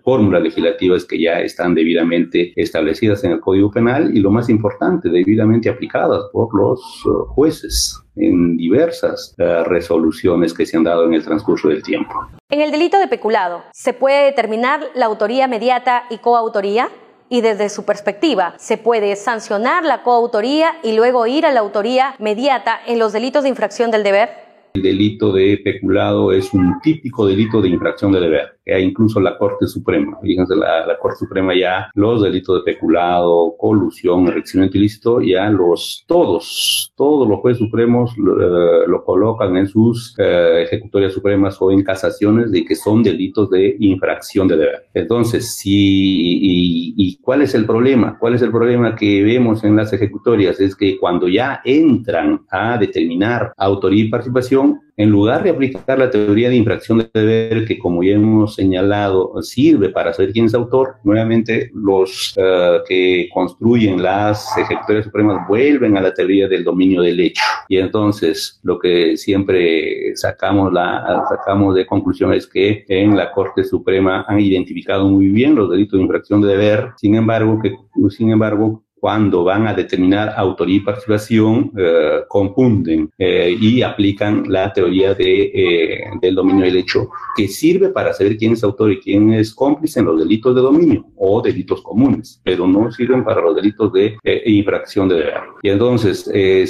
fórmulas 0.02 0.42
legislativas 0.42 1.04
que 1.04 1.20
ya 1.20 1.40
están 1.40 1.74
debidamente 1.74 2.52
establecidas 2.56 3.24
en 3.24 3.32
el 3.32 3.40
Código 3.40 3.70
Penal 3.70 4.16
y 4.16 4.20
lo 4.20 4.30
más 4.30 4.48
importante, 4.48 5.08
debidamente 5.08 5.68
aplicadas 5.68 6.22
por 6.32 6.54
los 6.54 6.80
jueces 7.28 8.00
en 8.16 8.56
diversas 8.56 9.34
resoluciones 9.38 10.54
que 10.54 10.66
se 10.66 10.76
han 10.76 10.84
dado 10.84 11.06
en 11.06 11.14
el 11.14 11.24
transcurso 11.24 11.68
del 11.68 11.82
tiempo. 11.82 12.14
En 12.50 12.60
el 12.60 12.70
delito 12.70 12.98
de 12.98 13.08
peculado, 13.08 13.62
¿se 13.72 13.92
puede 13.92 14.26
determinar 14.26 14.80
la 14.94 15.06
autoría 15.06 15.48
mediata 15.48 16.04
y 16.10 16.18
coautoría? 16.18 16.88
y 17.30 17.40
desde 17.40 17.68
su 17.68 17.84
perspectiva, 17.84 18.54
¿se 18.58 18.76
puede 18.76 19.16
sancionar 19.16 19.84
la 19.84 20.02
coautoría 20.02 20.76
y 20.84 20.94
luego 20.94 21.26
ir 21.26 21.46
a 21.46 21.52
la 21.52 21.60
autoría 21.60 22.14
mediata 22.18 22.78
en 22.86 22.98
los 22.98 23.12
delitos 23.12 23.42
de 23.42 23.48
infracción 23.48 23.90
del 23.90 24.04
deber? 24.04 24.28
El 24.74 24.82
delito 24.82 25.32
de 25.32 25.58
peculado 25.64 26.32
es 26.32 26.52
un 26.52 26.80
típico 26.82 27.26
delito 27.26 27.62
de 27.62 27.70
infracción 27.70 28.12
del 28.12 28.22
deber 28.24 28.53
que 28.64 28.80
incluso 28.80 29.20
la 29.20 29.36
Corte 29.36 29.66
Suprema. 29.66 30.18
Fíjense, 30.22 30.56
la, 30.56 30.86
la, 30.86 30.98
Corte 30.98 31.18
Suprema 31.18 31.54
ya 31.54 31.90
los 31.94 32.22
delitos 32.22 32.64
de 32.64 32.72
peculado, 32.72 33.54
colusión, 33.58 34.26
enriquecimiento 34.26 34.78
ilícito, 34.78 35.20
ya 35.20 35.50
los 35.50 36.04
todos, 36.06 36.92
todos 36.96 37.28
los 37.28 37.40
jueces 37.40 37.58
supremos 37.58 38.16
lo, 38.16 38.84
eh, 38.84 39.00
colocan 39.04 39.56
en 39.56 39.66
sus 39.66 40.14
eh, 40.18 40.62
ejecutorias 40.62 41.12
supremas 41.12 41.60
o 41.60 41.70
en 41.70 41.82
casaciones 41.82 42.50
de 42.50 42.64
que 42.64 42.74
son 42.74 43.02
delitos 43.02 43.50
de 43.50 43.76
infracción 43.80 44.48
de 44.48 44.56
deber. 44.56 44.86
Entonces, 44.94 45.56
si, 45.56 45.72
y, 45.72 46.94
y 46.96 47.16
cuál 47.18 47.42
es 47.42 47.54
el 47.54 47.66
problema? 47.66 48.16
¿Cuál 48.18 48.34
es 48.34 48.42
el 48.42 48.50
problema 48.50 48.96
que 48.96 49.22
vemos 49.22 49.62
en 49.64 49.76
las 49.76 49.92
ejecutorias? 49.92 50.58
Es 50.60 50.74
que 50.74 50.98
cuando 50.98 51.28
ya 51.28 51.60
entran 51.64 52.44
a 52.50 52.78
determinar 52.78 53.52
autoría 53.56 54.04
y 54.04 54.08
participación, 54.08 54.80
en 54.96 55.10
lugar 55.10 55.42
de 55.42 55.50
aplicar 55.50 55.98
la 55.98 56.10
teoría 56.10 56.48
de 56.48 56.56
infracción 56.56 56.98
de 56.98 57.08
deber, 57.12 57.64
que 57.66 57.78
como 57.78 58.02
ya 58.02 58.14
hemos 58.14 58.54
señalado, 58.54 59.42
sirve 59.42 59.88
para 59.88 60.12
saber 60.12 60.32
quién 60.32 60.46
es 60.46 60.54
autor, 60.54 60.96
nuevamente 61.02 61.70
los 61.74 62.34
uh, 62.36 62.84
que 62.86 63.28
construyen 63.34 64.02
las 64.02 64.56
ejecutorias 64.56 65.06
supremas 65.06 65.48
vuelven 65.48 65.96
a 65.96 66.00
la 66.00 66.14
teoría 66.14 66.46
del 66.46 66.62
dominio 66.62 67.02
del 67.02 67.18
hecho. 67.18 67.42
Y 67.68 67.78
entonces 67.78 68.60
lo 68.62 68.78
que 68.78 69.16
siempre 69.16 70.16
sacamos, 70.16 70.72
la, 70.72 71.24
sacamos 71.28 71.74
de 71.74 71.86
conclusión 71.86 72.32
es 72.32 72.46
que 72.46 72.84
en 72.88 73.16
la 73.16 73.32
Corte 73.32 73.64
Suprema 73.64 74.24
han 74.28 74.38
identificado 74.38 75.08
muy 75.08 75.28
bien 75.28 75.56
los 75.56 75.70
delitos 75.70 75.98
de 75.98 76.04
infracción 76.04 76.40
de 76.40 76.48
deber, 76.48 76.90
sin 76.96 77.16
embargo, 77.16 77.58
que, 77.60 77.74
sin 78.10 78.30
embargo 78.30 78.83
cuando 79.04 79.44
van 79.44 79.66
a 79.66 79.74
determinar 79.74 80.32
autoría 80.34 80.76
y 80.76 80.80
participación, 80.80 81.70
eh, 81.76 82.20
confunden 82.26 83.10
eh, 83.18 83.54
y 83.60 83.82
aplican 83.82 84.44
la 84.48 84.72
teoría 84.72 85.12
de, 85.12 85.42
eh, 85.54 86.04
del 86.22 86.34
dominio 86.34 86.64
del 86.64 86.78
hecho, 86.78 87.10
que 87.36 87.46
sirve 87.46 87.90
para 87.90 88.14
saber 88.14 88.38
quién 88.38 88.54
es 88.54 88.64
autor 88.64 88.92
y 88.92 89.00
quién 89.00 89.34
es 89.34 89.54
cómplice 89.54 90.00
en 90.00 90.06
los 90.06 90.18
delitos 90.18 90.54
de 90.54 90.62
dominio 90.62 91.04
o 91.16 91.42
delitos 91.42 91.82
comunes, 91.82 92.40
pero 92.42 92.66
no 92.66 92.90
sirven 92.90 93.22
para 93.24 93.42
los 93.42 93.54
delitos 93.54 93.92
de 93.92 94.16
infracción 94.46 95.06
de 95.10 95.16
deber. 95.16 95.40
Y 95.62 95.68
entonces, 95.68 96.24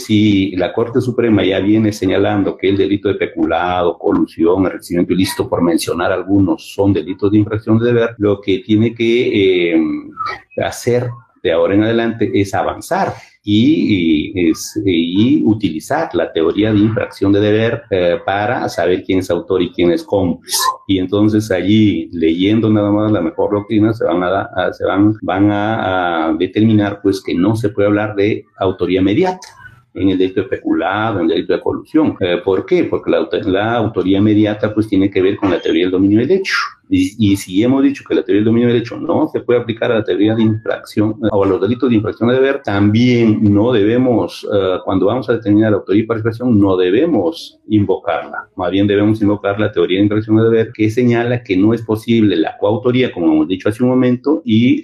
si 0.04 0.56
la 0.56 0.72
Corte 0.72 1.00
Suprema 1.00 1.44
ya 1.44 1.60
viene 1.60 1.92
señalando 1.92 2.56
que 2.56 2.68
el 2.68 2.76
delito 2.76 3.10
de 3.10 3.14
peculado, 3.14 3.96
colusión, 3.96 4.66
enriquecimiento 4.66 5.12
ilícito, 5.12 5.48
por 5.48 5.62
mencionar 5.62 6.10
algunos, 6.10 6.74
son 6.74 6.92
delitos 6.92 7.30
de 7.30 7.38
infracción 7.38 7.78
de 7.78 7.92
deber, 7.92 8.16
lo 8.18 8.40
que 8.40 8.58
tiene 8.58 8.92
que 8.92 9.80
hacer 10.56 11.10
de 11.44 11.52
ahora 11.52 11.74
en 11.74 11.84
adelante 11.84 12.30
es 12.34 12.54
avanzar 12.54 13.12
y, 13.44 14.32
y, 14.86 15.42
utilizar 15.44 16.08
la 16.14 16.32
teoría 16.32 16.72
de 16.72 16.78
infracción 16.78 17.30
de 17.30 17.40
deber 17.40 17.82
eh, 17.90 18.18
para 18.24 18.66
saber 18.70 19.04
quién 19.04 19.18
es 19.18 19.30
autor 19.30 19.60
y 19.60 19.70
quién 19.70 19.92
es 19.92 20.02
cómplice. 20.02 20.56
Y 20.88 20.98
entonces 20.98 21.50
allí, 21.50 22.08
leyendo 22.12 22.70
nada 22.70 22.90
más 22.90 23.12
la 23.12 23.20
mejor 23.20 23.52
doctrina, 23.52 23.92
se 23.92 24.06
van 24.06 24.22
a, 24.22 24.72
se 24.72 24.86
van, 24.86 25.14
van 25.20 25.50
a, 25.52 26.34
determinar 26.38 27.00
pues 27.02 27.22
que 27.22 27.34
no 27.34 27.54
se 27.54 27.68
puede 27.68 27.88
hablar 27.88 28.14
de 28.16 28.46
autoría 28.56 29.00
inmediata 29.00 29.46
en 29.92 30.08
el 30.08 30.18
delito 30.18 30.40
de 30.40 30.48
peculado, 30.48 31.20
en 31.20 31.26
el 31.26 31.28
delito 31.28 31.52
de 31.52 31.60
colusión. 31.60 32.16
Eh, 32.20 32.40
¿Por 32.42 32.64
qué? 32.64 32.84
Porque 32.84 33.10
la, 33.10 33.28
la, 33.44 33.74
autoría 33.74 34.18
inmediata 34.18 34.72
pues 34.72 34.88
tiene 34.88 35.10
que 35.10 35.20
ver 35.20 35.36
con 35.36 35.50
la 35.50 35.60
teoría 35.60 35.84
del 35.84 35.92
dominio 35.92 36.20
del 36.20 36.30
hecho. 36.30 36.54
Y, 36.88 37.36
si 37.36 37.62
hemos 37.62 37.82
dicho 37.82 38.04
que 38.06 38.14
la 38.14 38.22
teoría 38.22 38.40
del 38.40 38.44
dominio 38.44 38.68
del 38.68 38.76
derecho 38.76 38.98
no 38.98 39.28
se 39.28 39.40
puede 39.40 39.60
aplicar 39.60 39.90
a 39.90 39.96
la 39.96 40.04
teoría 40.04 40.34
de 40.34 40.42
infracción 40.42 41.16
o 41.30 41.44
a 41.44 41.46
los 41.46 41.60
delitos 41.60 41.88
de 41.88 41.96
infracción 41.96 42.28
de 42.28 42.36
deber, 42.36 42.62
también 42.62 43.38
no 43.42 43.72
debemos, 43.72 44.44
uh, 44.44 44.82
cuando 44.84 45.06
vamos 45.06 45.28
a 45.28 45.34
determinar 45.34 45.70
la 45.70 45.78
autoría 45.78 46.02
y 46.02 46.06
participación, 46.06 46.58
no 46.58 46.76
debemos 46.76 47.58
invocarla. 47.68 48.48
Más 48.56 48.70
bien 48.70 48.86
debemos 48.86 49.20
invocar 49.22 49.58
la 49.58 49.72
teoría 49.72 49.98
de 49.98 50.04
infracción 50.04 50.36
de 50.36 50.44
deber 50.44 50.72
que 50.72 50.90
señala 50.90 51.42
que 51.42 51.56
no 51.56 51.72
es 51.72 51.82
posible 51.82 52.36
la 52.36 52.56
coautoría, 52.58 53.12
como 53.12 53.32
hemos 53.32 53.48
dicho 53.48 53.68
hace 53.68 53.82
un 53.82 53.90
momento, 53.90 54.42
y, 54.44 54.82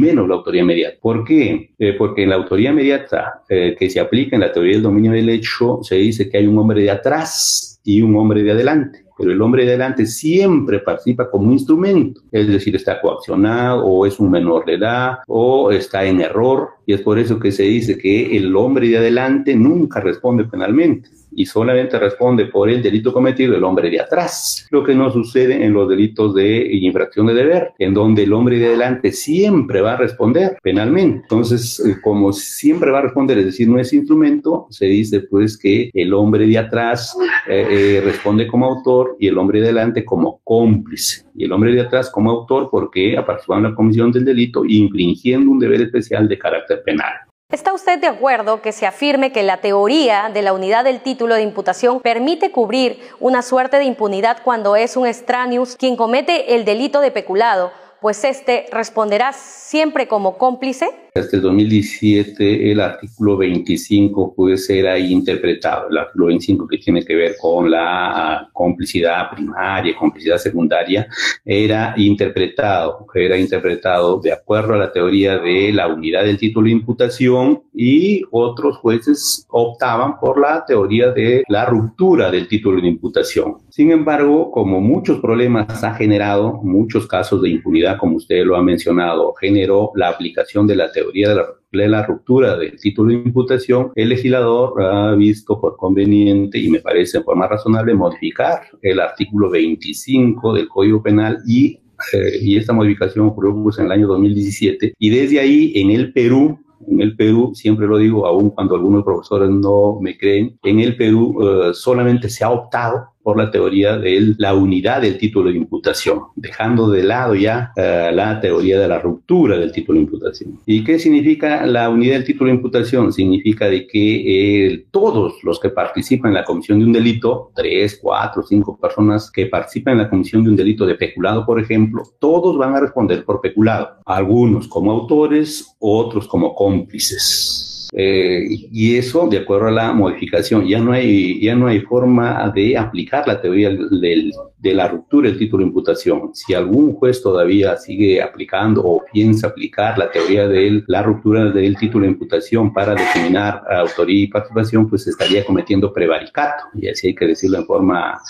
menos 0.00 0.28
la 0.28 0.36
autoría 0.36 0.62
inmediata. 0.62 0.96
¿Por 1.00 1.24
qué? 1.24 1.74
Eh, 1.78 1.94
porque 1.98 2.22
en 2.22 2.30
la 2.30 2.36
autoría 2.36 2.70
inmediata 2.70 3.42
eh, 3.48 3.76
que 3.78 3.90
se 3.90 4.00
aplica 4.00 4.34
en 4.34 4.40
la 4.40 4.50
teoría 4.50 4.74
del 4.74 4.82
dominio 4.82 5.12
del 5.12 5.28
hecho 5.28 5.80
se 5.82 5.96
dice 5.96 6.30
que 6.30 6.38
hay 6.38 6.46
un 6.46 6.58
hombre 6.58 6.80
de 6.82 6.90
atrás 6.90 7.80
y 7.84 8.00
un 8.00 8.16
hombre 8.16 8.42
de 8.42 8.52
adelante 8.52 9.04
pero 9.20 9.32
el 9.32 9.42
hombre 9.42 9.66
de 9.66 9.72
delante 9.72 10.06
siempre 10.06 10.78
participa 10.78 11.30
como 11.30 11.52
instrumento, 11.52 12.22
es 12.32 12.48
decir, 12.48 12.74
está 12.74 12.98
coaccionado 13.02 13.84
o 13.84 14.06
es 14.06 14.18
un 14.18 14.30
menor 14.30 14.64
de 14.64 14.76
edad 14.76 15.18
o 15.26 15.70
está 15.70 16.06
en 16.06 16.22
error, 16.22 16.70
y 16.90 16.92
es 16.92 17.02
por 17.02 17.20
eso 17.20 17.38
que 17.38 17.52
se 17.52 17.62
dice 17.62 17.96
que 17.96 18.36
el 18.36 18.56
hombre 18.56 18.88
de 18.88 18.98
adelante 18.98 19.54
nunca 19.54 20.00
responde 20.00 20.44
penalmente 20.46 21.08
y 21.32 21.46
solamente 21.46 21.98
responde 21.98 22.46
por 22.46 22.68
el 22.68 22.82
delito 22.82 23.12
cometido 23.12 23.54
el 23.54 23.64
hombre 23.64 23.90
de 23.90 24.00
atrás, 24.00 24.66
lo 24.70 24.82
que 24.82 24.94
no 24.94 25.10
sucede 25.10 25.64
en 25.64 25.72
los 25.72 25.88
delitos 25.88 26.34
de 26.34 26.68
infracción 26.76 27.26
de 27.26 27.34
deber, 27.34 27.72
en 27.78 27.94
donde 27.94 28.24
el 28.24 28.32
hombre 28.32 28.58
de 28.58 28.66
adelante 28.66 29.12
siempre 29.12 29.80
va 29.80 29.94
a 29.94 29.96
responder 29.96 30.58
penalmente. 30.62 31.20
Entonces, 31.22 31.80
eh, 31.80 31.96
como 32.02 32.32
siempre 32.32 32.90
va 32.90 32.98
a 32.98 33.02
responder, 33.02 33.38
es 33.38 33.46
decir, 33.46 33.68
no 33.68 33.78
es 33.78 33.92
instrumento, 33.92 34.66
se 34.70 34.86
dice 34.86 35.20
pues 35.20 35.56
que 35.56 35.90
el 35.94 36.12
hombre 36.12 36.46
de 36.46 36.58
atrás 36.58 37.16
eh, 37.48 37.66
eh, 37.70 38.00
responde 38.04 38.46
como 38.46 38.66
autor 38.66 39.16
y 39.18 39.28
el 39.28 39.38
hombre 39.38 39.60
de 39.60 39.66
adelante 39.66 40.04
como 40.04 40.40
cómplice. 40.44 41.24
Y 41.34 41.44
el 41.44 41.52
hombre 41.52 41.72
de 41.72 41.80
atrás 41.80 42.10
como 42.10 42.30
autor 42.30 42.68
porque 42.70 43.16
participado 43.24 43.60
en 43.60 43.70
la 43.70 43.74
comisión 43.74 44.12
del 44.12 44.24
delito 44.24 44.64
infringiendo 44.64 45.50
un 45.50 45.58
deber 45.58 45.80
especial 45.80 46.28
de 46.28 46.38
carácter 46.38 46.79
penal. 46.80 47.12
¿Está 47.50 47.72
usted 47.72 47.98
de 47.98 48.06
acuerdo 48.06 48.62
que 48.62 48.70
se 48.70 48.86
afirme 48.86 49.32
que 49.32 49.42
la 49.42 49.56
teoría 49.56 50.30
de 50.32 50.42
la 50.42 50.52
unidad 50.52 50.84
del 50.84 51.00
título 51.00 51.34
de 51.34 51.42
imputación 51.42 52.00
permite 52.00 52.52
cubrir 52.52 53.00
una 53.18 53.42
suerte 53.42 53.78
de 53.78 53.84
impunidad 53.84 54.38
cuando 54.44 54.76
es 54.76 54.96
un 54.96 55.06
extraneus 55.08 55.74
quien 55.74 55.96
comete 55.96 56.54
el 56.54 56.64
delito 56.64 57.00
de 57.00 57.10
peculado, 57.10 57.72
pues 58.00 58.24
éste 58.24 58.66
responderá 58.72 59.32
siempre 59.32 60.08
como 60.08 60.38
cómplice? 60.38 60.88
Hasta 61.14 61.36
el 61.36 61.42
2017 61.42 62.70
el 62.70 62.80
artículo 62.80 63.36
25 63.36 64.34
puede 64.34 64.56
ser 64.56 64.86
ahí 64.86 65.12
interpretado, 65.12 65.88
el 65.90 65.98
artículo 65.98 66.26
25 66.26 66.68
que 66.68 66.78
tiene 66.78 67.04
que 67.04 67.16
ver 67.16 67.36
con 67.40 67.70
la 67.70 68.48
complicidad 68.52 69.30
primaria, 69.30 69.96
complicidad 69.96 70.38
secundaria, 70.38 71.08
era 71.44 71.94
interpretado, 71.96 73.06
era 73.12 73.36
interpretado 73.36 74.20
de 74.20 74.32
acuerdo 74.32 74.74
a 74.74 74.78
la 74.78 74.92
teoría 74.92 75.38
de 75.38 75.72
la 75.72 75.88
unidad 75.88 76.24
del 76.24 76.38
título 76.38 76.66
de 76.66 76.72
imputación 76.72 77.62
y 77.74 78.22
otros 78.30 78.78
jueces 78.78 79.46
optaban 79.48 80.18
por 80.20 80.40
la 80.40 80.64
teoría 80.64 81.10
de 81.10 81.42
la 81.48 81.64
ruptura 81.66 82.30
del 82.30 82.46
título 82.46 82.80
de 82.80 82.88
imputación. 82.88 83.56
Sin 83.70 83.92
embargo, 83.92 84.50
como 84.50 84.80
muchos 84.80 85.20
problemas 85.20 85.84
ha 85.84 85.94
generado, 85.94 86.60
muchos 86.62 87.06
casos 87.06 87.40
de 87.42 87.50
impunidad, 87.50 87.98
como 87.98 88.16
usted 88.16 88.44
lo 88.44 88.56
ha 88.56 88.62
mencionado, 88.62 89.32
generó 89.34 89.92
la 89.94 90.08
aplicación 90.08 90.66
de 90.66 90.76
la 90.76 90.90
teoría 90.90 91.28
de 91.28 91.34
la, 91.36 91.46
de 91.72 91.88
la 91.88 92.04
ruptura 92.04 92.56
del 92.56 92.78
título 92.80 93.10
de 93.10 93.20
imputación, 93.20 93.92
el 93.94 94.08
legislador 94.08 94.82
ha 94.82 95.14
visto 95.14 95.60
por 95.60 95.76
conveniente 95.76 96.58
y 96.58 96.68
me 96.68 96.80
parece 96.80 97.18
en 97.18 97.24
forma 97.24 97.46
razonable 97.46 97.94
modificar 97.94 98.62
el 98.82 98.98
artículo 98.98 99.50
25 99.50 100.54
del 100.54 100.68
Código 100.68 101.02
Penal 101.02 101.38
y, 101.46 101.78
eh, 102.12 102.38
y 102.42 102.56
esta 102.56 102.72
modificación 102.72 103.26
ocurrió 103.26 103.54
pues, 103.62 103.78
en 103.78 103.86
el 103.86 103.92
año 103.92 104.08
2017 104.08 104.94
y 104.98 105.10
desde 105.10 105.38
ahí 105.38 105.72
en 105.76 105.90
el 105.90 106.12
Perú 106.12 106.58
en 106.88 107.00
el 107.00 107.14
Perú, 107.14 107.52
siempre 107.54 107.86
lo 107.86 107.98
digo, 107.98 108.26
aun 108.26 108.50
cuando 108.50 108.74
algunos 108.74 109.04
profesores 109.04 109.50
no 109.50 109.98
me 110.00 110.16
creen, 110.16 110.58
en 110.62 110.80
el 110.80 110.96
Perú 110.96 111.36
uh, 111.38 111.74
solamente 111.74 112.28
se 112.28 112.42
ha 112.42 112.50
optado 112.50 113.09
por 113.22 113.36
la 113.36 113.50
teoría 113.50 113.98
de 113.98 114.34
la 114.38 114.54
unidad 114.54 115.02
del 115.02 115.18
título 115.18 115.50
de 115.50 115.56
imputación, 115.56 116.20
dejando 116.36 116.90
de 116.90 117.02
lado 117.02 117.34
ya 117.34 117.72
uh, 117.76 118.14
la 118.14 118.40
teoría 118.40 118.78
de 118.78 118.88
la 118.88 118.98
ruptura 118.98 119.58
del 119.58 119.72
título 119.72 119.98
de 119.98 120.04
imputación. 120.04 120.58
¿Y 120.66 120.82
qué 120.84 120.98
significa 120.98 121.66
la 121.66 121.88
unidad 121.90 122.14
del 122.14 122.24
título 122.24 122.50
de 122.50 122.56
imputación? 122.56 123.12
Significa 123.12 123.68
de 123.68 123.86
que 123.86 124.68
eh, 124.72 124.86
todos 124.90 125.34
los 125.42 125.60
que 125.60 125.70
participan 125.70 126.30
en 126.30 126.36
la 126.36 126.44
comisión 126.44 126.78
de 126.78 126.86
un 126.86 126.92
delito, 126.92 127.50
tres, 127.54 127.98
cuatro, 128.00 128.42
cinco 128.42 128.78
personas 128.78 129.30
que 129.30 129.46
participan 129.46 129.94
en 129.94 129.98
la 130.04 130.10
comisión 130.10 130.42
de 130.42 130.50
un 130.50 130.56
delito 130.56 130.86
de 130.86 130.94
peculado, 130.94 131.44
por 131.44 131.60
ejemplo, 131.60 132.02
todos 132.18 132.56
van 132.56 132.74
a 132.74 132.80
responder 132.80 133.24
por 133.24 133.40
peculado, 133.40 133.98
algunos 134.06 134.66
como 134.68 134.90
autores, 134.92 135.76
otros 135.78 136.26
como 136.26 136.54
cómplices 136.54 137.69
Eh, 137.92 138.46
y 138.70 138.96
eso 138.96 139.28
de 139.28 139.38
acuerdo 139.38 139.68
a 139.68 139.72
la 139.72 139.92
modificación. 139.92 140.66
Ya 140.66 140.80
no 140.80 140.92
hay, 140.92 141.40
ya 141.40 141.54
no 141.54 141.66
hay 141.66 141.80
forma 141.80 142.50
de 142.54 142.76
aplicar 142.76 143.26
la 143.26 143.40
teoría 143.40 143.70
del, 143.70 144.32
de 144.58 144.74
la 144.74 144.88
ruptura 144.88 145.28
del 145.28 145.38
título 145.38 145.62
de 145.62 145.68
imputación. 145.68 146.30
Si 146.34 146.54
algún 146.54 146.94
juez 146.94 147.22
todavía 147.22 147.76
sigue 147.76 148.22
aplicando 148.22 148.82
o 148.84 149.04
piensa 149.12 149.48
aplicar 149.48 149.98
la 149.98 150.10
teoría 150.10 150.46
de 150.46 150.82
la 150.86 151.02
ruptura 151.02 151.50
del 151.50 151.76
título 151.76 152.04
de 152.04 152.12
imputación 152.12 152.72
para 152.72 152.94
determinar 152.94 153.62
autoría 153.70 154.24
y 154.24 154.26
participación, 154.28 154.88
pues 154.88 155.06
estaría 155.06 155.44
cometiendo 155.44 155.92
prevaricato. 155.92 156.64
Y 156.74 156.88
así 156.88 157.08
hay 157.08 157.14
que 157.14 157.26
decirlo 157.26 157.58
en 157.58 157.66
forma 157.66 158.20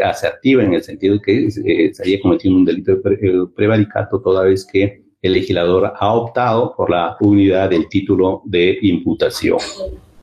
asertiva, 0.00 0.62
en 0.62 0.74
el 0.74 0.82
sentido 0.82 1.14
de 1.14 1.20
que 1.20 1.46
eh, 1.46 1.86
estaría 1.86 2.20
cometiendo 2.20 2.58
un 2.58 2.64
delito 2.64 2.96
de 2.96 3.14
eh, 3.14 3.46
prevaricato 3.54 4.20
toda 4.20 4.44
vez 4.44 4.66
que 4.70 5.09
el 5.22 5.32
legislador 5.32 5.92
ha 5.98 6.14
optado 6.14 6.74
por 6.76 6.90
la 6.90 7.16
unidad 7.20 7.70
del 7.70 7.88
título 7.88 8.42
de 8.44 8.78
imputación. 8.82 9.58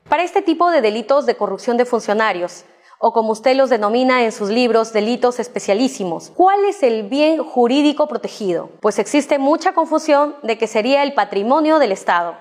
Para 0.08 0.24
este 0.24 0.42
tipo 0.42 0.70
de 0.70 0.80
delitos 0.80 1.26
de 1.26 1.36
corrupción 1.36 1.76
de 1.76 1.84
funcionarios, 1.84 2.64
o 2.98 3.12
como 3.12 3.30
usted 3.30 3.56
los 3.56 3.70
denomina 3.70 4.24
en 4.24 4.32
sus 4.32 4.50
libros, 4.50 4.92
delitos 4.92 5.38
especialísimos. 5.38 6.32
¿Cuál 6.34 6.64
es 6.68 6.82
el 6.82 7.08
bien 7.08 7.38
jurídico 7.44 8.08
protegido? 8.08 8.70
Pues 8.80 8.98
existe 8.98 9.38
mucha 9.38 9.72
confusión 9.72 10.34
de 10.42 10.58
que 10.58 10.66
sería 10.66 11.04
el 11.04 11.14
patrimonio 11.14 11.78
del 11.78 11.92
Estado. 11.92 12.34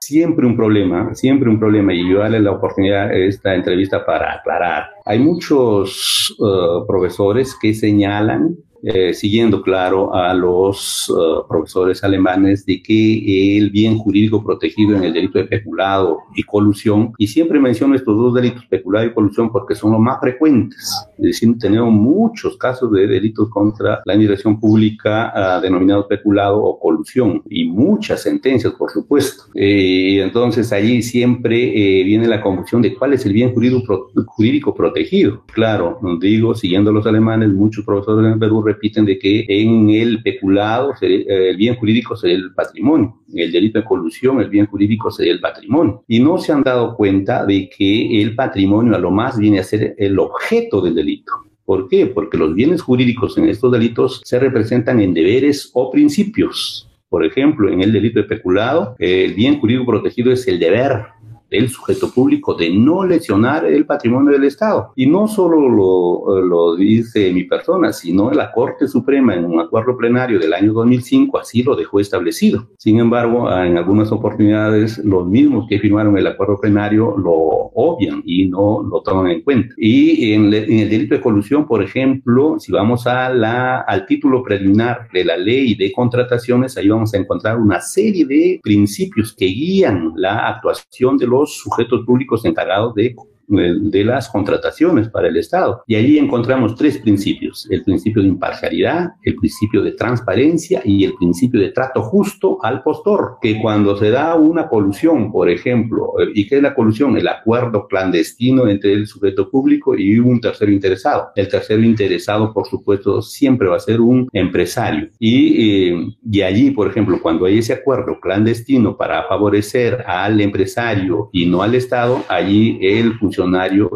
Siempre 0.00 0.46
un 0.46 0.56
problema, 0.56 1.14
siempre 1.14 1.48
un 1.48 1.58
problema, 1.58 1.94
y 1.94 2.10
yo 2.10 2.18
darle 2.18 2.40
la 2.40 2.50
oportunidad 2.50 3.08
a 3.08 3.14
esta 3.14 3.54
entrevista 3.54 4.04
para 4.04 4.34
aclarar. 4.34 4.90
Hay 5.06 5.20
muchos 5.20 6.34
uh, 6.40 6.84
profesores 6.86 7.56
que 7.58 7.72
señalan 7.72 8.56
eh, 8.82 9.14
siguiendo, 9.14 9.62
claro, 9.62 10.14
a 10.14 10.34
los 10.34 11.08
uh, 11.08 11.46
profesores 11.48 12.02
alemanes 12.02 12.66
de 12.66 12.82
que 12.82 13.58
el 13.58 13.70
bien 13.70 13.96
jurídico 13.96 14.42
protegido 14.42 14.96
en 14.96 15.04
el 15.04 15.12
delito 15.12 15.38
de 15.38 15.44
peculado 15.44 16.18
y 16.34 16.42
colusión, 16.42 17.12
y 17.18 17.28
siempre 17.28 17.60
menciono 17.60 17.94
estos 17.94 18.16
dos 18.16 18.34
delitos, 18.34 18.66
peculado 18.66 19.06
y 19.06 19.14
colusión, 19.14 19.50
porque 19.52 19.74
son 19.74 19.92
los 19.92 20.00
más 20.00 20.18
frecuentes. 20.20 21.08
Es 21.18 21.24
decir, 21.24 21.56
tenemos 21.58 21.92
muchos 21.92 22.56
casos 22.56 22.90
de 22.92 23.06
delitos 23.06 23.48
contra 23.50 24.00
la 24.04 24.12
administración 24.14 24.58
pública 24.58 25.32
uh, 25.34 25.62
denominados 25.62 26.06
peculado 26.06 26.62
o 26.62 26.78
colusión, 26.78 27.42
y 27.48 27.64
muchas 27.64 28.22
sentencias, 28.22 28.72
por 28.72 28.90
supuesto. 28.90 29.44
Eh, 29.54 30.20
entonces, 30.22 30.72
allí 30.72 31.02
siempre 31.02 32.00
eh, 32.00 32.04
viene 32.04 32.26
la 32.26 32.40
confusión 32.40 32.82
de 32.82 32.94
cuál 32.94 33.12
es 33.12 33.24
el 33.26 33.32
bien 33.32 33.52
jurídico, 33.54 34.10
jurídico 34.26 34.74
protegido. 34.74 35.42
Claro, 35.52 35.98
digo, 36.20 36.54
siguiendo 36.54 36.90
a 36.90 36.92
los 36.92 37.06
alemanes, 37.06 37.50
muchos 37.50 37.84
profesores 37.84 38.32
en 38.32 38.38
repiten 38.72 39.04
de 39.04 39.18
que 39.18 39.44
en 39.48 39.90
el 39.90 40.22
peculado 40.22 40.92
eh, 41.00 41.24
el 41.28 41.56
bien 41.56 41.76
jurídico 41.76 42.16
sería 42.16 42.36
el 42.36 42.54
patrimonio, 42.54 43.22
en 43.32 43.38
el 43.38 43.52
delito 43.52 43.78
de 43.78 43.84
colusión 43.84 44.40
el 44.40 44.48
bien 44.48 44.66
jurídico 44.66 45.10
sería 45.10 45.32
el 45.32 45.40
patrimonio. 45.40 46.04
Y 46.08 46.20
no 46.20 46.38
se 46.38 46.52
han 46.52 46.62
dado 46.62 46.96
cuenta 46.96 47.44
de 47.46 47.68
que 47.68 48.20
el 48.20 48.34
patrimonio 48.34 48.94
a 48.94 48.98
lo 48.98 49.10
más 49.10 49.38
viene 49.38 49.60
a 49.60 49.64
ser 49.64 49.94
el 49.98 50.18
objeto 50.18 50.80
del 50.80 50.94
delito. 50.94 51.32
¿Por 51.64 51.88
qué? 51.88 52.06
Porque 52.06 52.36
los 52.36 52.54
bienes 52.54 52.82
jurídicos 52.82 53.38
en 53.38 53.48
estos 53.48 53.70
delitos 53.72 54.20
se 54.24 54.38
representan 54.38 55.00
en 55.00 55.14
deberes 55.14 55.70
o 55.74 55.90
principios. 55.90 56.88
Por 57.08 57.24
ejemplo, 57.24 57.70
en 57.70 57.82
el 57.82 57.92
delito 57.92 58.20
de 58.20 58.26
peculado, 58.26 58.96
el 58.98 59.34
bien 59.34 59.60
jurídico 59.60 59.86
protegido 59.86 60.32
es 60.32 60.48
el 60.48 60.58
deber 60.58 61.04
del 61.52 61.68
sujeto 61.68 62.10
público 62.10 62.54
de 62.54 62.70
no 62.70 63.04
lesionar 63.04 63.66
el 63.66 63.86
patrimonio 63.86 64.32
del 64.32 64.44
Estado. 64.44 64.92
Y 64.96 65.06
no 65.06 65.28
solo 65.28 65.68
lo, 65.68 66.40
lo 66.40 66.74
dice 66.74 67.32
mi 67.32 67.44
persona, 67.44 67.92
sino 67.92 68.30
la 68.32 68.50
Corte 68.50 68.88
Suprema 68.88 69.34
en 69.34 69.44
un 69.44 69.60
acuerdo 69.60 69.96
plenario 69.96 70.40
del 70.40 70.54
año 70.54 70.72
2005 70.72 71.38
así 71.38 71.62
lo 71.62 71.76
dejó 71.76 72.00
establecido. 72.00 72.68
Sin 72.78 72.98
embargo, 72.98 73.50
en 73.52 73.76
algunas 73.76 74.10
oportunidades 74.10 74.98
los 75.04 75.26
mismos 75.26 75.66
que 75.68 75.78
firmaron 75.78 76.16
el 76.16 76.26
acuerdo 76.26 76.58
plenario 76.58 77.16
lo 77.18 77.32
obvian 77.74 78.22
y 78.24 78.46
no 78.46 78.82
lo 78.82 79.02
toman 79.02 79.30
en 79.30 79.42
cuenta. 79.42 79.74
Y 79.76 80.32
en, 80.32 80.52
en 80.52 80.78
el 80.78 80.88
delito 80.88 81.14
de 81.14 81.20
colusión, 81.20 81.66
por 81.66 81.82
ejemplo, 81.82 82.56
si 82.58 82.72
vamos 82.72 83.06
a 83.06 83.28
la, 83.28 83.80
al 83.80 84.06
título 84.06 84.42
preliminar 84.42 85.08
de 85.12 85.24
la 85.24 85.36
ley 85.36 85.74
de 85.74 85.92
contrataciones, 85.92 86.76
ahí 86.76 86.88
vamos 86.88 87.12
a 87.14 87.18
encontrar 87.18 87.58
una 87.58 87.80
serie 87.80 88.24
de 88.24 88.60
principios 88.62 89.34
que 89.34 89.46
guían 89.46 90.12
la 90.16 90.48
actuación 90.48 91.16
de 91.18 91.26
los 91.26 91.41
sujetos 91.46 92.04
públicos 92.04 92.44
encargados 92.44 92.94
de 92.94 93.14
de 93.48 94.04
las 94.04 94.28
contrataciones 94.28 95.08
para 95.08 95.28
el 95.28 95.36
Estado. 95.36 95.82
Y 95.86 95.96
allí 95.96 96.18
encontramos 96.18 96.74
tres 96.76 96.98
principios, 96.98 97.66
el 97.70 97.82
principio 97.82 98.22
de 98.22 98.28
imparcialidad, 98.28 99.10
el 99.22 99.36
principio 99.36 99.82
de 99.82 99.92
transparencia 99.92 100.80
y 100.84 101.04
el 101.04 101.14
principio 101.14 101.60
de 101.60 101.70
trato 101.70 102.02
justo 102.02 102.58
al 102.62 102.82
postor, 102.82 103.38
que 103.40 103.60
cuando 103.60 103.96
se 103.96 104.10
da 104.10 104.34
una 104.36 104.68
colusión, 104.68 105.30
por 105.30 105.50
ejemplo, 105.50 106.14
eh, 106.20 106.30
¿y 106.34 106.46
qué 106.46 106.56
es 106.56 106.62
la 106.62 106.74
colusión? 106.74 107.16
El 107.16 107.28
acuerdo 107.28 107.86
clandestino 107.86 108.68
entre 108.68 108.92
el 108.92 109.06
sujeto 109.06 109.50
público 109.50 109.96
y 109.96 110.18
un 110.18 110.40
tercero 110.40 110.72
interesado. 110.72 111.28
El 111.36 111.48
tercero 111.48 111.82
interesado, 111.82 112.52
por 112.52 112.66
supuesto, 112.66 113.22
siempre 113.22 113.68
va 113.68 113.76
a 113.76 113.80
ser 113.80 114.00
un 114.00 114.28
empresario. 114.32 115.08
Y, 115.18 115.90
eh, 115.90 116.06
y 116.30 116.42
allí, 116.42 116.70
por 116.70 116.88
ejemplo, 116.88 117.20
cuando 117.20 117.46
hay 117.46 117.58
ese 117.58 117.74
acuerdo 117.74 118.18
clandestino 118.20 118.96
para 118.96 119.24
favorecer 119.24 120.04
al 120.06 120.40
empresario 120.40 121.28
y 121.32 121.46
no 121.46 121.62
al 121.62 121.74
Estado, 121.74 122.24
allí 122.28 122.78
el 122.80 123.14
funcionario 123.14 123.31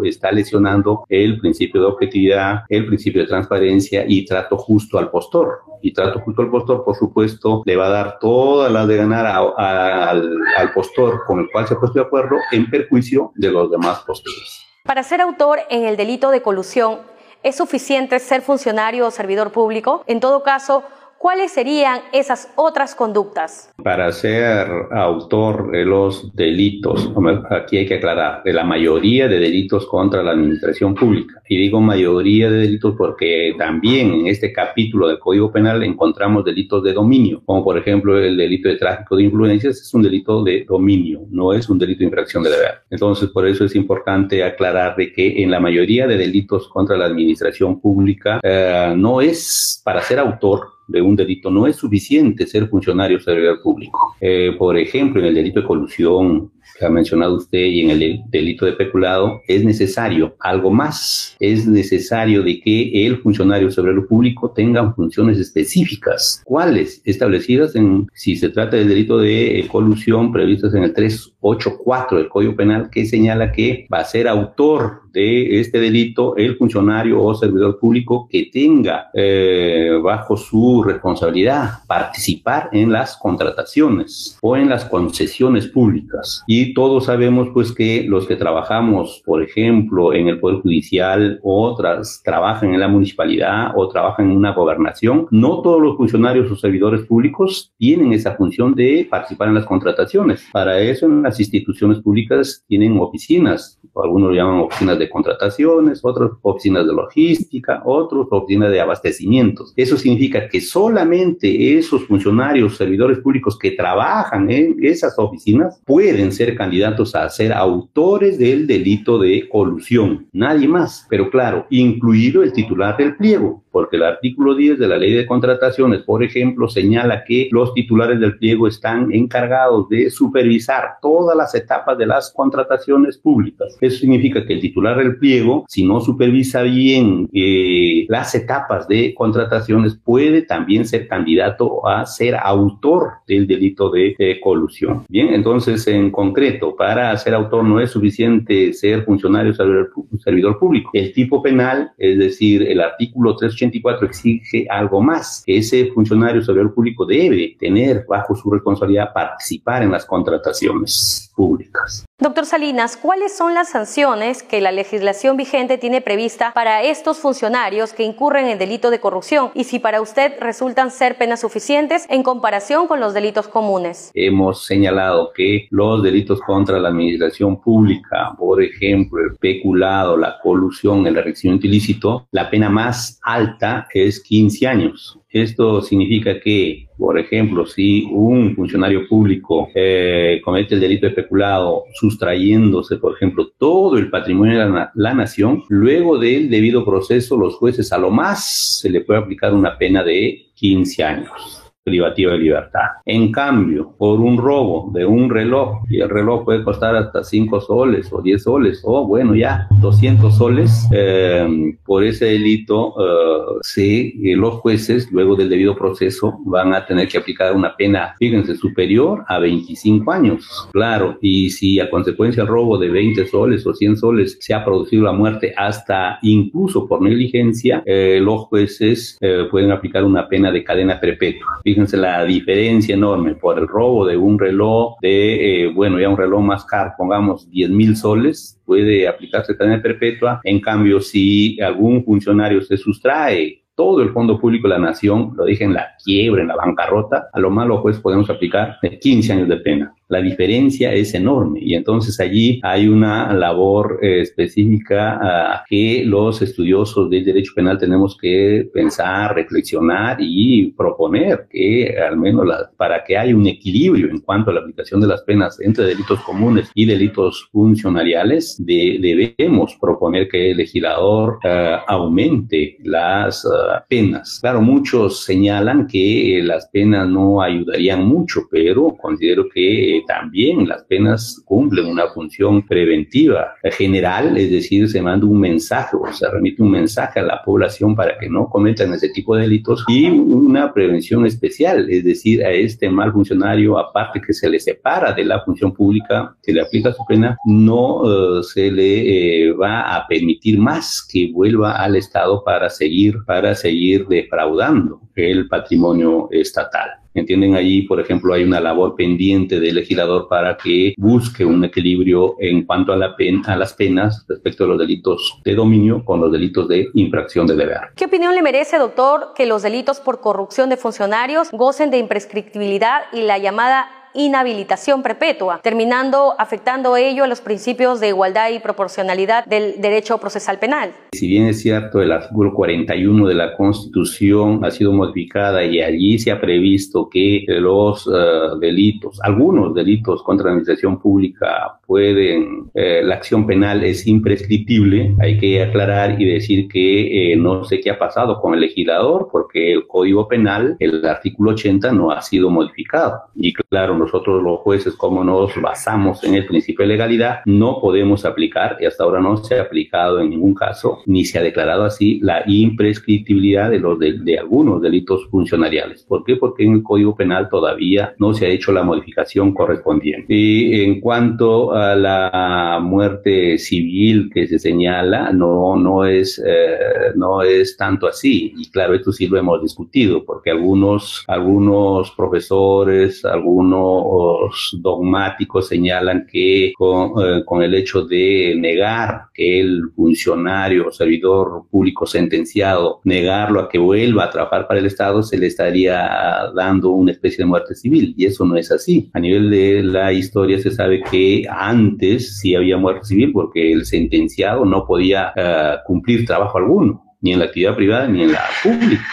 está 0.04 0.32
lesionando 0.32 1.04
el 1.08 1.38
principio 1.40 1.80
de 1.80 1.86
objetividad, 1.86 2.64
el 2.68 2.86
principio 2.86 3.22
de 3.22 3.28
transparencia 3.28 4.04
y 4.06 4.24
trato 4.24 4.56
justo 4.56 4.98
al 4.98 5.10
postor. 5.10 5.60
Y 5.82 5.92
trato 5.92 6.20
justo 6.20 6.42
al 6.42 6.50
postor, 6.50 6.84
por 6.84 6.96
supuesto, 6.96 7.62
le 7.64 7.76
va 7.76 7.86
a 7.86 7.90
dar 7.90 8.18
todas 8.18 8.72
las 8.72 8.88
de 8.88 8.96
ganar 8.96 9.26
al, 9.26 10.38
al 10.56 10.72
postor 10.72 11.24
con 11.26 11.40
el 11.40 11.48
cual 11.50 11.66
se 11.66 11.74
ha 11.74 11.78
puesto 11.78 11.98
de 11.98 12.06
acuerdo 12.06 12.36
en 12.50 12.68
perjuicio 12.70 13.32
de 13.34 13.50
los 13.50 13.70
demás 13.70 14.00
postores. 14.06 14.66
Para 14.84 15.02
ser 15.02 15.20
autor 15.20 15.60
en 15.68 15.84
el 15.84 15.96
delito 15.96 16.30
de 16.30 16.42
colusión, 16.42 17.00
¿es 17.42 17.56
suficiente 17.56 18.18
ser 18.18 18.42
funcionario 18.42 19.06
o 19.06 19.10
servidor 19.10 19.52
público? 19.52 20.04
En 20.06 20.20
todo 20.20 20.42
caso, 20.42 20.84
¿Cuáles 21.26 21.50
serían 21.50 22.02
esas 22.12 22.52
otras 22.54 22.94
conductas? 22.94 23.74
Para 23.82 24.12
ser 24.12 24.68
autor 24.92 25.72
de 25.72 25.84
los 25.84 26.32
delitos, 26.36 27.10
aquí 27.50 27.78
hay 27.78 27.86
que 27.86 27.96
aclarar, 27.96 28.44
de 28.44 28.52
la 28.52 28.62
mayoría 28.62 29.26
de 29.26 29.40
delitos 29.40 29.86
contra 29.86 30.22
la 30.22 30.30
administración 30.30 30.94
pública. 30.94 31.42
Y 31.48 31.56
digo 31.56 31.80
mayoría 31.80 32.48
de 32.48 32.58
delitos 32.58 32.94
porque 32.96 33.56
también 33.58 34.12
en 34.12 34.26
este 34.28 34.52
capítulo 34.52 35.08
del 35.08 35.18
Código 35.18 35.50
Penal 35.50 35.82
encontramos 35.82 36.44
delitos 36.44 36.84
de 36.84 36.92
dominio, 36.92 37.42
como 37.44 37.64
por 37.64 37.76
ejemplo 37.76 38.16
el 38.20 38.36
delito 38.36 38.68
de 38.68 38.76
tráfico 38.76 39.16
de 39.16 39.24
influencias, 39.24 39.80
es 39.80 39.94
un 39.94 40.02
delito 40.02 40.44
de 40.44 40.64
dominio, 40.64 41.22
no 41.30 41.52
es 41.52 41.68
un 41.68 41.76
delito 41.76 41.98
de 41.98 42.04
infracción 42.04 42.44
de 42.44 42.50
deber. 42.50 42.74
Entonces, 42.88 43.30
por 43.30 43.48
eso 43.48 43.64
es 43.64 43.74
importante 43.74 44.44
aclarar 44.44 44.94
de 44.94 45.12
que 45.12 45.42
en 45.42 45.50
la 45.50 45.58
mayoría 45.58 46.06
de 46.06 46.18
delitos 46.18 46.68
contra 46.68 46.96
la 46.96 47.06
administración 47.06 47.80
pública 47.80 48.38
eh, 48.44 48.94
no 48.96 49.20
es 49.20 49.82
para 49.84 50.00
ser 50.02 50.20
autor 50.20 50.75
de 50.88 51.02
un 51.02 51.16
delito 51.16 51.50
no 51.50 51.66
es 51.66 51.76
suficiente 51.76 52.46
ser 52.46 52.68
funcionario 52.68 53.20
servidor 53.20 53.60
público. 53.62 54.14
Eh, 54.20 54.54
por 54.58 54.76
ejemplo, 54.76 55.20
en 55.20 55.28
el 55.28 55.34
delito 55.34 55.60
de 55.60 55.66
colusión, 55.66 56.50
que 56.78 56.84
ha 56.84 56.90
mencionado 56.90 57.36
usted 57.36 57.64
y 57.64 57.80
en 57.80 57.90
el 57.90 58.20
delito 58.28 58.66
de 58.66 58.72
peculado, 58.72 59.40
es 59.46 59.64
necesario 59.64 60.36
algo 60.40 60.70
más. 60.70 61.36
Es 61.40 61.66
necesario 61.66 62.42
de 62.42 62.60
que 62.60 63.06
el 63.06 63.18
funcionario 63.18 63.68
lo 63.76 64.06
público 64.06 64.50
tenga 64.50 64.92
funciones 64.92 65.38
específicas. 65.38 66.42
¿Cuáles? 66.44 67.00
Establecidas 67.04 67.76
en, 67.76 68.06
si 68.14 68.36
se 68.36 68.50
trata 68.50 68.76
del 68.76 68.88
delito 68.88 69.18
de 69.18 69.66
colusión, 69.70 70.32
previstas 70.32 70.74
en 70.74 70.84
el 70.84 70.92
384 70.92 72.18
del 72.18 72.28
Código 72.28 72.56
Penal, 72.56 72.90
que 72.90 73.06
señala 73.06 73.52
que 73.52 73.86
va 73.92 73.98
a 73.98 74.04
ser 74.04 74.28
autor 74.28 75.02
de 75.16 75.60
este 75.60 75.80
delito 75.80 76.36
el 76.36 76.56
funcionario 76.56 77.22
o 77.22 77.34
servidor 77.34 77.78
público 77.78 78.28
que 78.30 78.50
tenga 78.52 79.08
eh, 79.14 79.98
bajo 80.02 80.36
su 80.36 80.82
responsabilidad 80.82 81.78
participar 81.86 82.68
en 82.72 82.92
las 82.92 83.16
contrataciones 83.16 84.38
o 84.42 84.56
en 84.56 84.68
las 84.68 84.84
concesiones 84.84 85.68
públicas. 85.68 86.44
Y 86.46 86.74
todos 86.74 87.06
sabemos 87.06 87.48
pues 87.54 87.72
que 87.72 88.04
los 88.06 88.26
que 88.26 88.36
trabajamos, 88.36 89.22
por 89.24 89.42
ejemplo, 89.42 90.12
en 90.12 90.28
el 90.28 90.38
Poder 90.38 90.60
Judicial, 90.60 91.40
otras 91.42 92.20
trabajan 92.22 92.74
en 92.74 92.80
la 92.80 92.88
municipalidad 92.88 93.72
o 93.74 93.88
trabajan 93.88 94.30
en 94.30 94.36
una 94.36 94.52
gobernación, 94.52 95.28
no 95.30 95.62
todos 95.62 95.80
los 95.80 95.96
funcionarios 95.96 96.50
o 96.50 96.56
servidores 96.56 97.06
públicos 97.06 97.72
tienen 97.78 98.12
esa 98.12 98.34
función 98.34 98.74
de 98.74 99.06
participar 99.08 99.48
en 99.48 99.54
las 99.54 99.64
contrataciones. 99.64 100.44
Para 100.52 100.78
eso 100.78 101.06
en 101.06 101.22
las 101.22 101.40
instituciones 101.40 102.00
públicas 102.00 102.62
tienen 102.68 102.98
oficinas, 103.00 103.80
algunos 103.94 104.30
lo 104.30 104.34
llaman 104.34 104.60
oficinas 104.60 104.98
de 104.98 105.05
contrataciones, 105.08 106.00
otras 106.02 106.30
oficinas 106.42 106.86
de 106.86 106.92
logística, 106.92 107.82
otros 107.84 108.28
oficinas 108.30 108.70
de 108.70 108.80
abastecimientos. 108.80 109.72
Eso 109.76 109.96
significa 109.96 110.48
que 110.48 110.60
solamente 110.60 111.78
esos 111.78 112.06
funcionarios, 112.06 112.76
servidores 112.76 113.18
públicos 113.18 113.58
que 113.58 113.72
trabajan 113.72 114.50
en 114.50 114.76
esas 114.82 115.18
oficinas 115.18 115.80
pueden 115.84 116.32
ser 116.32 116.56
candidatos 116.56 117.14
a 117.14 117.28
ser 117.28 117.52
autores 117.52 118.38
del 118.38 118.66
delito 118.66 119.18
de 119.18 119.48
colusión, 119.48 120.26
nadie 120.32 120.68
más, 120.68 121.06
pero 121.08 121.30
claro, 121.30 121.66
incluido 121.70 122.42
el 122.42 122.52
titular 122.52 122.96
del 122.96 123.16
pliego 123.16 123.65
porque 123.76 123.96
el 123.96 124.04
artículo 124.04 124.54
10 124.54 124.78
de 124.78 124.88
la 124.88 124.96
ley 124.96 125.12
de 125.12 125.26
contrataciones, 125.26 126.00
por 126.00 126.24
ejemplo, 126.24 126.66
señala 126.66 127.24
que 127.24 127.50
los 127.52 127.74
titulares 127.74 128.18
del 128.18 128.38
pliego 128.38 128.66
están 128.66 129.12
encargados 129.12 129.86
de 129.90 130.08
supervisar 130.08 130.94
todas 131.02 131.36
las 131.36 131.54
etapas 131.54 131.98
de 131.98 132.06
las 132.06 132.32
contrataciones 132.34 133.18
públicas. 133.18 133.76
Eso 133.78 133.98
significa 133.98 134.46
que 134.46 134.54
el 134.54 134.62
titular 134.62 134.96
del 134.96 135.18
pliego, 135.18 135.66
si 135.68 135.84
no 135.84 136.00
supervisa 136.00 136.62
bien 136.62 137.28
eh, 137.34 138.06
las 138.08 138.34
etapas 138.34 138.88
de 138.88 139.12
contrataciones, 139.14 139.94
puede 139.94 140.40
también 140.40 140.86
ser 140.86 141.06
candidato 141.06 141.86
a 141.86 142.06
ser 142.06 142.34
autor 142.34 143.16
del 143.28 143.46
delito 143.46 143.90
de 143.90 144.40
colusión. 144.42 145.04
Bien, 145.10 145.34
entonces, 145.34 145.86
en 145.86 146.10
concreto, 146.10 146.74
para 146.74 147.14
ser 147.18 147.34
autor 147.34 147.62
no 147.62 147.78
es 147.78 147.90
suficiente 147.90 148.72
ser 148.72 149.04
funcionario 149.04 149.52
o 149.52 150.18
servidor 150.18 150.58
público. 150.58 150.88
El 150.94 151.12
tipo 151.12 151.42
penal, 151.42 151.90
es 151.98 152.18
decir, 152.18 152.62
el 152.62 152.80
artículo 152.80 153.36
384 153.70 154.06
exige 154.06 154.66
algo 154.70 155.00
más, 155.00 155.42
que 155.44 155.58
ese 155.58 155.90
funcionario 155.92 156.42
servidor 156.42 156.74
público 156.74 157.04
debe 157.04 157.56
tener 157.58 158.04
bajo 158.08 158.34
su 158.34 158.50
responsabilidad 158.50 159.12
participar 159.12 159.82
en 159.82 159.92
las 159.92 160.04
contrataciones 160.04 161.32
públicas. 161.34 162.04
Doctor 162.18 162.46
Salinas, 162.46 162.96
¿cuáles 162.96 163.36
son 163.36 163.52
las 163.52 163.70
sanciones 163.70 164.42
que 164.42 164.62
la 164.62 164.72
legislación 164.72 165.36
vigente 165.36 165.76
tiene 165.76 166.00
prevista 166.00 166.52
para 166.54 166.82
estos 166.82 167.18
funcionarios 167.18 167.92
que 167.92 168.04
incurren 168.04 168.46
en 168.46 168.58
delito 168.58 168.90
de 168.90 169.00
corrupción 169.00 169.50
y 169.52 169.64
si 169.64 169.78
para 169.78 170.00
usted 170.00 170.32
resultan 170.40 170.90
ser 170.90 171.18
penas 171.18 171.40
suficientes 171.40 172.06
en 172.08 172.22
comparación 172.22 172.88
con 172.88 173.00
los 173.00 173.12
delitos 173.12 173.48
comunes? 173.48 174.10
Hemos 174.14 174.64
señalado 174.64 175.30
que 175.34 175.68
los 175.70 176.02
delitos 176.02 176.40
contra 176.40 176.78
la 176.78 176.88
administración 176.88 177.60
pública, 177.60 178.34
por 178.38 178.62
ejemplo, 178.62 179.20
el 179.22 179.36
peculado, 179.36 180.16
la 180.16 180.38
colusión, 180.42 181.06
el 181.06 181.18
enriquecimiento 181.18 181.66
ilícito, 181.66 182.26
la 182.30 182.48
pena 182.48 182.70
más 182.70 183.20
alta 183.22 183.55
es 183.92 184.20
15 184.20 184.66
años. 184.66 185.18
Esto 185.30 185.82
significa 185.82 186.40
que, 186.40 186.88
por 186.96 187.18
ejemplo, 187.18 187.66
si 187.66 188.08
un 188.10 188.54
funcionario 188.54 189.06
público 189.08 189.68
eh, 189.74 190.40
comete 190.44 190.74
el 190.74 190.80
delito 190.80 191.06
de 191.06 191.12
peculado 191.12 191.84
sustrayéndose, 191.94 192.96
por 192.96 193.14
ejemplo, 193.14 193.48
todo 193.58 193.98
el 193.98 194.10
patrimonio 194.10 194.58
de 194.58 194.70
la, 194.70 194.90
la, 194.94 195.14
nación, 195.14 195.62
luego 195.68 196.18
del 196.18 196.48
debido 196.48 196.84
proceso, 196.84 197.36
los 197.36 197.56
jueces 197.56 197.92
a 197.92 197.98
lo 197.98 198.10
más 198.10 198.80
se 198.80 198.90
le 198.90 199.02
puede 199.02 199.20
aplicar 199.20 199.52
una 199.52 199.76
pena 199.76 200.02
de 200.02 200.46
15 200.54 201.04
años 201.04 201.65
privativa 201.86 202.32
de 202.32 202.38
libertad. 202.38 202.88
En 203.04 203.30
cambio, 203.30 203.94
por 203.96 204.20
un 204.20 204.36
robo 204.36 204.90
de 204.92 205.06
un 205.06 205.30
reloj, 205.30 205.84
y 205.88 206.00
el 206.00 206.10
reloj 206.10 206.44
puede 206.44 206.64
costar 206.64 206.96
hasta 206.96 207.22
5 207.22 207.60
soles 207.60 208.12
o 208.12 208.20
10 208.20 208.42
soles, 208.42 208.80
o 208.82 209.06
bueno, 209.06 209.36
ya 209.36 209.68
200 209.80 210.36
soles, 210.36 210.88
eh, 210.92 211.46
por 211.84 212.02
ese 212.02 212.24
delito, 212.24 212.92
eh, 212.98 213.58
sí, 213.62 214.14
los 214.34 214.54
jueces, 214.54 215.12
luego 215.12 215.36
del 215.36 215.48
debido 215.48 215.76
proceso, 215.76 216.40
van 216.44 216.74
a 216.74 216.84
tener 216.84 217.06
que 217.06 217.18
aplicar 217.18 217.54
una 217.54 217.76
pena, 217.76 218.16
fíjense, 218.18 218.56
superior 218.56 219.24
a 219.28 219.38
25 219.38 220.10
años. 220.10 220.68
Claro, 220.72 221.18
y 221.20 221.50
si 221.50 221.78
a 221.78 221.88
consecuencia 221.88 222.42
del 222.42 222.50
robo 222.52 222.78
de 222.78 222.90
20 222.90 223.26
soles 223.26 223.64
o 223.64 223.72
100 223.72 223.96
soles 223.96 224.36
se 224.40 224.54
ha 224.54 224.64
producido 224.64 225.04
la 225.04 225.12
muerte 225.12 225.54
hasta 225.56 226.18
incluso 226.22 226.88
por 226.88 227.00
negligencia, 227.00 227.84
eh, 227.86 228.18
los 228.20 228.46
jueces 228.46 229.18
pueden 229.50 229.70
aplicar 229.70 230.04
una 230.04 230.28
pena 230.28 230.50
de 230.50 230.64
cadena 230.64 230.98
perpetua 230.98 231.60
fíjense 231.62 231.75
la 231.96 232.24
diferencia 232.24 232.94
enorme 232.94 233.34
por 233.34 233.58
el 233.58 233.68
robo 233.68 234.06
de 234.06 234.16
un 234.16 234.38
reloj 234.38 234.96
de, 235.00 235.64
eh, 235.64 235.72
bueno, 235.72 236.00
ya 236.00 236.08
un 236.08 236.16
reloj 236.16 236.42
más 236.42 236.64
caro, 236.64 236.92
pongamos 236.96 237.50
10 237.50 237.70
mil 237.70 237.96
soles, 237.96 238.60
puede 238.64 239.06
aplicarse 239.06 239.56
cadena 239.56 239.82
perpetua. 239.82 240.40
En 240.44 240.60
cambio, 240.60 241.00
si 241.00 241.60
algún 241.60 242.04
funcionario 242.04 242.60
se 242.62 242.76
sustrae 242.76 243.62
todo 243.74 244.02
el 244.02 244.10
fondo 244.10 244.40
público 244.40 244.68
de 244.68 244.74
la 244.74 244.80
nación, 244.80 245.34
lo 245.36 245.44
dije 245.44 245.64
en 245.64 245.74
la 245.74 245.88
quiebra, 246.02 246.40
en 246.42 246.48
la 246.48 246.56
bancarrota, 246.56 247.28
a 247.32 247.38
lo 247.38 247.50
malo 247.50 247.82
pues 247.82 248.00
podemos 248.00 248.28
aplicar 248.30 248.78
15 249.00 249.32
años 249.32 249.48
de 249.48 249.58
pena 249.58 249.94
la 250.08 250.20
diferencia 250.20 250.92
es 250.92 251.14
enorme 251.14 251.60
y 251.60 251.74
entonces 251.74 252.20
allí 252.20 252.60
hay 252.62 252.86
una 252.88 253.32
labor 253.32 253.98
eh, 254.02 254.20
específica 254.20 255.18
ah, 255.20 255.64
que 255.68 256.04
los 256.04 256.42
estudiosos 256.42 257.10
del 257.10 257.24
derecho 257.24 257.52
penal 257.54 257.78
tenemos 257.78 258.16
que 258.16 258.68
pensar, 258.72 259.34
reflexionar 259.34 260.18
y 260.20 260.72
proponer 260.72 261.46
que 261.50 261.96
al 261.98 262.16
menos 262.16 262.46
para 262.76 263.02
que 263.02 263.16
haya 263.16 263.34
un 263.34 263.46
equilibrio 263.46 264.08
en 264.10 264.20
cuanto 264.20 264.50
a 264.50 264.54
la 264.54 264.60
aplicación 264.60 265.00
de 265.00 265.08
las 265.08 265.22
penas 265.22 265.60
entre 265.60 265.84
delitos 265.84 266.20
comunes 266.20 266.70
y 266.74 266.86
delitos 266.86 267.48
funcionariales, 267.50 268.62
debemos 268.64 269.76
proponer 269.80 270.28
que 270.28 270.52
el 270.52 270.58
legislador 270.58 271.38
ah, 271.44 271.84
aumente 271.88 272.76
las 272.84 273.44
ah, 273.44 273.84
penas. 273.88 274.38
Claro, 274.40 274.60
muchos 274.60 275.24
señalan 275.24 275.86
que 275.86 276.40
las 276.44 276.68
penas 276.68 277.08
no 277.08 277.42
ayudarían 277.42 278.06
mucho, 278.06 278.42
pero 278.50 278.96
considero 278.96 279.48
que 279.48 279.95
también 280.06 280.68
las 280.68 280.84
penas 280.84 281.42
cumplen 281.44 281.86
una 281.86 282.08
función 282.08 282.66
preventiva 282.66 283.54
general, 283.64 284.36
es 284.36 284.50
decir, 284.50 284.88
se 284.88 285.02
manda 285.02 285.26
un 285.26 285.40
mensaje 285.40 285.96
o 285.96 286.12
se 286.12 286.28
remite 286.30 286.62
un 286.62 286.70
mensaje 286.70 287.20
a 287.20 287.22
la 287.22 287.42
población 287.44 287.94
para 287.94 288.18
que 288.18 288.28
no 288.28 288.48
cometan 288.48 288.92
ese 288.92 289.08
tipo 289.10 289.36
de 289.36 289.42
delitos 289.42 289.84
y 289.88 290.08
una 290.08 290.72
prevención 290.72 291.26
especial, 291.26 291.88
es 291.90 292.04
decir, 292.04 292.44
a 292.44 292.50
este 292.50 292.88
mal 292.88 293.12
funcionario, 293.12 293.78
aparte 293.78 294.20
que 294.20 294.32
se 294.32 294.48
le 294.48 294.60
separa 294.60 295.12
de 295.12 295.24
la 295.24 295.40
función 295.40 295.72
pública, 295.72 296.36
se 296.42 296.52
le 296.52 296.62
aplica 296.62 296.92
su 296.92 297.04
pena, 297.06 297.36
no 297.46 298.02
uh, 298.02 298.42
se 298.42 298.70
le 298.70 299.48
eh, 299.48 299.52
va 299.52 299.96
a 299.96 300.06
permitir 300.06 300.58
más 300.58 301.06
que 301.10 301.30
vuelva 301.32 301.82
al 301.82 301.96
Estado 301.96 302.42
para 302.44 302.68
seguir, 302.70 303.16
para 303.26 303.54
seguir 303.54 304.06
defraudando 304.06 305.00
el 305.14 305.48
patrimonio 305.48 306.28
estatal. 306.30 306.90
¿Entienden? 307.16 307.56
Allí, 307.56 307.82
por 307.82 307.98
ejemplo, 307.98 308.34
hay 308.34 308.44
una 308.44 308.60
labor 308.60 308.94
pendiente 308.94 309.58
del 309.58 309.76
legislador 309.76 310.28
para 310.28 310.56
que 310.56 310.94
busque 310.98 311.46
un 311.46 311.64
equilibrio 311.64 312.36
en 312.38 312.64
cuanto 312.64 312.92
a, 312.92 312.96
la 312.96 313.16
a 313.46 313.56
las 313.56 313.72
penas 313.72 314.24
respecto 314.28 314.64
a 314.64 314.66
los 314.66 314.78
delitos 314.78 315.40
de 315.42 315.54
dominio 315.54 316.04
con 316.04 316.20
los 316.20 316.30
delitos 316.30 316.68
de 316.68 316.88
infracción 316.92 317.46
de 317.46 317.56
deber. 317.56 317.80
¿Qué 317.96 318.04
opinión 318.04 318.34
le 318.34 318.42
merece, 318.42 318.76
doctor, 318.76 319.32
que 319.34 319.46
los 319.46 319.62
delitos 319.62 319.98
por 320.00 320.20
corrupción 320.20 320.68
de 320.68 320.76
funcionarios 320.76 321.50
gocen 321.52 321.90
de 321.90 321.98
imprescriptibilidad 321.98 323.04
y 323.14 323.22
la 323.22 323.38
llamada 323.38 323.88
inhabilitación 324.16 325.02
perpetua, 325.02 325.60
terminando 325.62 326.34
afectando 326.38 326.96
ello 326.96 327.24
a 327.24 327.26
los 327.26 327.40
principios 327.40 328.00
de 328.00 328.08
igualdad 328.08 328.50
y 328.50 328.58
proporcionalidad 328.58 329.44
del 329.44 329.80
derecho 329.80 330.18
procesal 330.18 330.58
penal. 330.58 330.90
Si 331.12 331.28
bien 331.28 331.46
es 331.46 331.60
cierto, 331.60 332.00
el 332.00 332.12
artículo 332.12 332.52
41 332.54 333.28
de 333.28 333.34
la 333.34 333.56
Constitución 333.56 334.64
ha 334.64 334.70
sido 334.70 334.92
modificada 334.92 335.64
y 335.64 335.80
allí 335.80 336.18
se 336.18 336.30
ha 336.30 336.40
previsto 336.40 337.08
que 337.08 337.44
los 337.48 338.06
uh, 338.06 338.58
delitos, 338.58 339.20
algunos 339.22 339.74
delitos 339.74 340.22
contra 340.22 340.46
la 340.46 340.50
administración 340.52 340.98
pública 340.98 341.78
pueden, 341.86 342.70
eh, 342.74 343.02
la 343.04 343.16
acción 343.16 343.46
penal 343.46 343.84
es 343.84 344.06
imprescriptible, 344.06 345.14
hay 345.20 345.38
que 345.38 345.62
aclarar 345.62 346.20
y 346.20 346.24
decir 346.24 346.68
que 346.68 347.32
eh, 347.32 347.36
no 347.36 347.64
sé 347.64 347.80
qué 347.80 347.90
ha 347.90 347.98
pasado 347.98 348.40
con 348.40 348.54
el 348.54 348.60
legislador 348.60 349.28
porque 349.30 349.72
el 349.72 349.86
Código 349.86 350.28
Penal, 350.28 350.76
el 350.80 351.04
artículo 351.04 351.52
80 351.52 351.92
no 351.92 352.10
ha 352.10 352.20
sido 352.22 352.50
modificado. 352.50 353.22
Y 353.34 353.52
claro, 353.52 353.96
nosotros 353.96 354.42
los 354.42 354.60
jueces, 354.60 354.94
como 354.94 355.24
nos 355.24 355.52
basamos 355.60 356.24
en 356.24 356.34
el 356.34 356.46
principio 356.46 356.84
de 356.84 356.92
legalidad, 356.92 357.40
no 357.46 357.80
podemos 357.80 358.24
aplicar, 358.24 358.76
y 358.80 358.86
hasta 358.86 359.04
ahora 359.04 359.20
no 359.20 359.36
se 359.36 359.58
ha 359.58 359.62
aplicado 359.62 360.20
en 360.20 360.30
ningún 360.30 360.54
caso, 360.54 360.98
ni 361.06 361.24
se 361.24 361.38
ha 361.38 361.42
declarado 361.42 361.84
así, 361.84 362.18
la 362.22 362.42
imprescriptibilidad 362.46 363.70
de, 363.70 363.78
los 363.78 363.98
de, 363.98 364.38
algunos 364.38 364.82
delitos 364.82 365.26
funcionariales. 365.30 366.02
¿Por 366.04 366.24
qué? 366.24 366.36
Porque 366.36 366.64
en 366.64 366.74
el 366.74 366.82
Código 366.82 367.14
Penal 367.14 367.48
todavía 367.48 368.14
no 368.18 368.34
se 368.34 368.46
ha 368.46 368.48
hecho 368.48 368.72
la 368.72 368.82
modificación 368.82 369.52
correspondiente. 369.52 370.34
Y 370.34 370.84
en 370.84 371.00
cuanto 371.00 371.75
a 371.76 371.94
la 371.94 372.78
muerte 372.82 373.58
civil 373.58 374.30
que 374.32 374.46
se 374.46 374.58
señala, 374.58 375.32
no, 375.32 375.76
no, 375.76 376.04
es, 376.04 376.42
eh, 376.44 377.12
no 377.14 377.42
es 377.42 377.76
tanto 377.76 378.06
así. 378.06 378.52
Y 378.56 378.70
claro, 378.70 378.94
esto 378.94 379.12
sí 379.12 379.26
lo 379.26 379.38
hemos 379.38 379.62
discutido, 379.62 380.24
porque 380.24 380.50
algunos, 380.50 381.24
algunos 381.28 382.10
profesores, 382.12 383.24
algunos 383.24 384.76
dogmáticos 384.80 385.68
señalan 385.68 386.26
que 386.30 386.72
con, 386.76 387.12
eh, 387.22 387.44
con, 387.44 387.62
el 387.62 387.74
hecho 387.74 388.02
de 388.02 388.54
negar 388.58 389.26
que 389.34 389.60
el 389.60 389.90
funcionario 389.94 390.88
o 390.88 390.92
servidor 390.92 391.64
público 391.70 392.06
sentenciado, 392.06 393.00
negarlo 393.04 393.60
a 393.60 393.68
que 393.68 393.78
vuelva 393.78 394.24
a 394.24 394.30
trabajar 394.30 394.66
para 394.66 394.80
el 394.80 394.86
Estado, 394.86 395.22
se 395.22 395.38
le 395.38 395.46
estaría 395.46 396.50
dando 396.54 396.90
una 396.90 397.12
especie 397.12 397.38
de 397.38 397.46
muerte 397.46 397.74
civil. 397.74 398.14
Y 398.16 398.26
eso 398.26 398.44
no 398.44 398.56
es 398.56 398.70
así. 398.70 399.10
A 399.12 399.20
nivel 399.20 399.50
de 399.50 399.82
la 399.82 400.12
historia 400.12 400.58
se 400.58 400.70
sabe 400.70 401.02
que 401.10 401.44
antes 401.68 402.38
sí 402.38 402.54
había 402.54 402.76
muerte 402.76 403.06
civil 403.06 403.32
porque 403.32 403.72
el 403.72 403.86
sentenciado 403.86 404.64
no 404.64 404.86
podía 404.86 405.32
uh, 405.36 405.86
cumplir 405.86 406.24
trabajo 406.24 406.58
alguno, 406.58 407.04
ni 407.20 407.32
en 407.32 407.40
la 407.40 407.46
actividad 407.46 407.74
privada 407.74 408.06
ni 408.08 408.22
en 408.22 408.32
la 408.32 408.44
pública. 408.62 409.04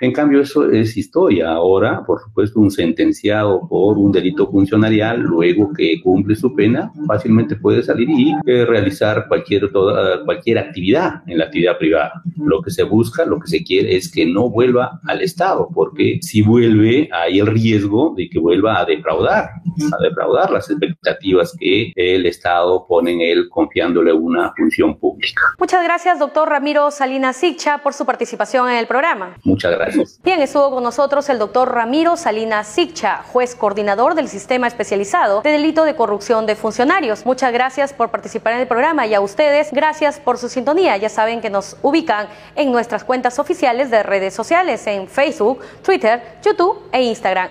En 0.00 0.12
cambio, 0.12 0.40
eso 0.40 0.70
es 0.70 0.96
historia. 0.96 1.50
Ahora, 1.50 2.04
por 2.06 2.20
supuesto, 2.20 2.60
un 2.60 2.70
sentenciado 2.70 3.66
por 3.68 3.98
un 3.98 4.12
delito 4.12 4.50
funcionarial, 4.50 5.20
luego 5.20 5.72
que 5.72 6.00
cumple 6.02 6.36
su 6.36 6.54
pena, 6.54 6.92
fácilmente 7.06 7.56
puede 7.56 7.82
salir 7.82 8.08
y 8.10 8.34
eh, 8.46 8.64
realizar 8.64 9.26
cualquier, 9.28 9.70
toda, 9.70 10.24
cualquier 10.24 10.58
actividad 10.58 11.22
en 11.26 11.38
la 11.38 11.44
actividad 11.44 11.78
privada. 11.78 12.22
Lo 12.36 12.62
que 12.62 12.70
se 12.70 12.82
busca, 12.82 13.24
lo 13.24 13.40
que 13.40 13.46
se 13.46 13.62
quiere 13.62 13.96
es 13.96 14.10
que 14.10 14.26
no 14.26 14.50
vuelva 14.50 15.00
al 15.06 15.22
Estado, 15.22 15.68
porque 15.72 16.18
si 16.20 16.42
vuelve, 16.42 17.08
hay 17.12 17.38
el 17.38 17.46
riesgo 17.46 18.14
de 18.16 18.28
que 18.28 18.38
vuelva 18.38 18.80
a 18.80 18.84
defraudar, 18.84 19.44
a 19.44 20.02
defraudar 20.02 20.50
las 20.50 20.70
expectativas 20.70 21.54
que 21.58 21.92
el 21.94 22.26
Estado 22.26 22.86
pone 22.88 23.12
en 23.12 23.20
él 23.20 23.48
confiándole 23.48 24.12
una 24.12 24.52
función 24.56 24.98
pública. 24.98 25.42
Muchas 25.58 25.84
gracias, 25.84 26.18
doctor 26.18 26.48
Ramiro 26.48 26.90
Salinas 26.90 27.36
Sicha, 27.36 27.78
por 27.78 27.92
su 27.94 28.04
participación 28.04 28.68
en 28.68 28.76
el 28.76 28.86
programa. 28.86 29.36
Muchas 29.44 29.72
Bien, 30.22 30.40
estuvo 30.40 30.70
con 30.70 30.82
nosotros 30.82 31.28
el 31.28 31.38
doctor 31.38 31.72
Ramiro 31.72 32.16
Salinas 32.16 32.66
Sicha, 32.66 33.22
juez 33.32 33.54
coordinador 33.54 34.14
del 34.14 34.28
Sistema 34.28 34.66
Especializado 34.66 35.42
de 35.42 35.50
Delito 35.50 35.84
de 35.84 35.94
Corrupción 35.94 36.46
de 36.46 36.56
Funcionarios. 36.56 37.26
Muchas 37.26 37.52
gracias 37.52 37.92
por 37.92 38.10
participar 38.10 38.54
en 38.54 38.60
el 38.60 38.66
programa 38.66 39.06
y 39.06 39.14
a 39.14 39.20
ustedes, 39.20 39.70
gracias 39.72 40.18
por 40.18 40.38
su 40.38 40.48
sintonía. 40.48 40.96
Ya 40.96 41.08
saben 41.08 41.40
que 41.40 41.50
nos 41.50 41.76
ubican 41.82 42.28
en 42.56 42.72
nuestras 42.72 43.04
cuentas 43.04 43.38
oficiales 43.38 43.90
de 43.90 44.02
redes 44.02 44.34
sociales 44.34 44.86
en 44.86 45.08
Facebook, 45.08 45.60
Twitter, 45.82 46.38
YouTube 46.42 46.80
e 46.92 47.02
Instagram. 47.02 47.50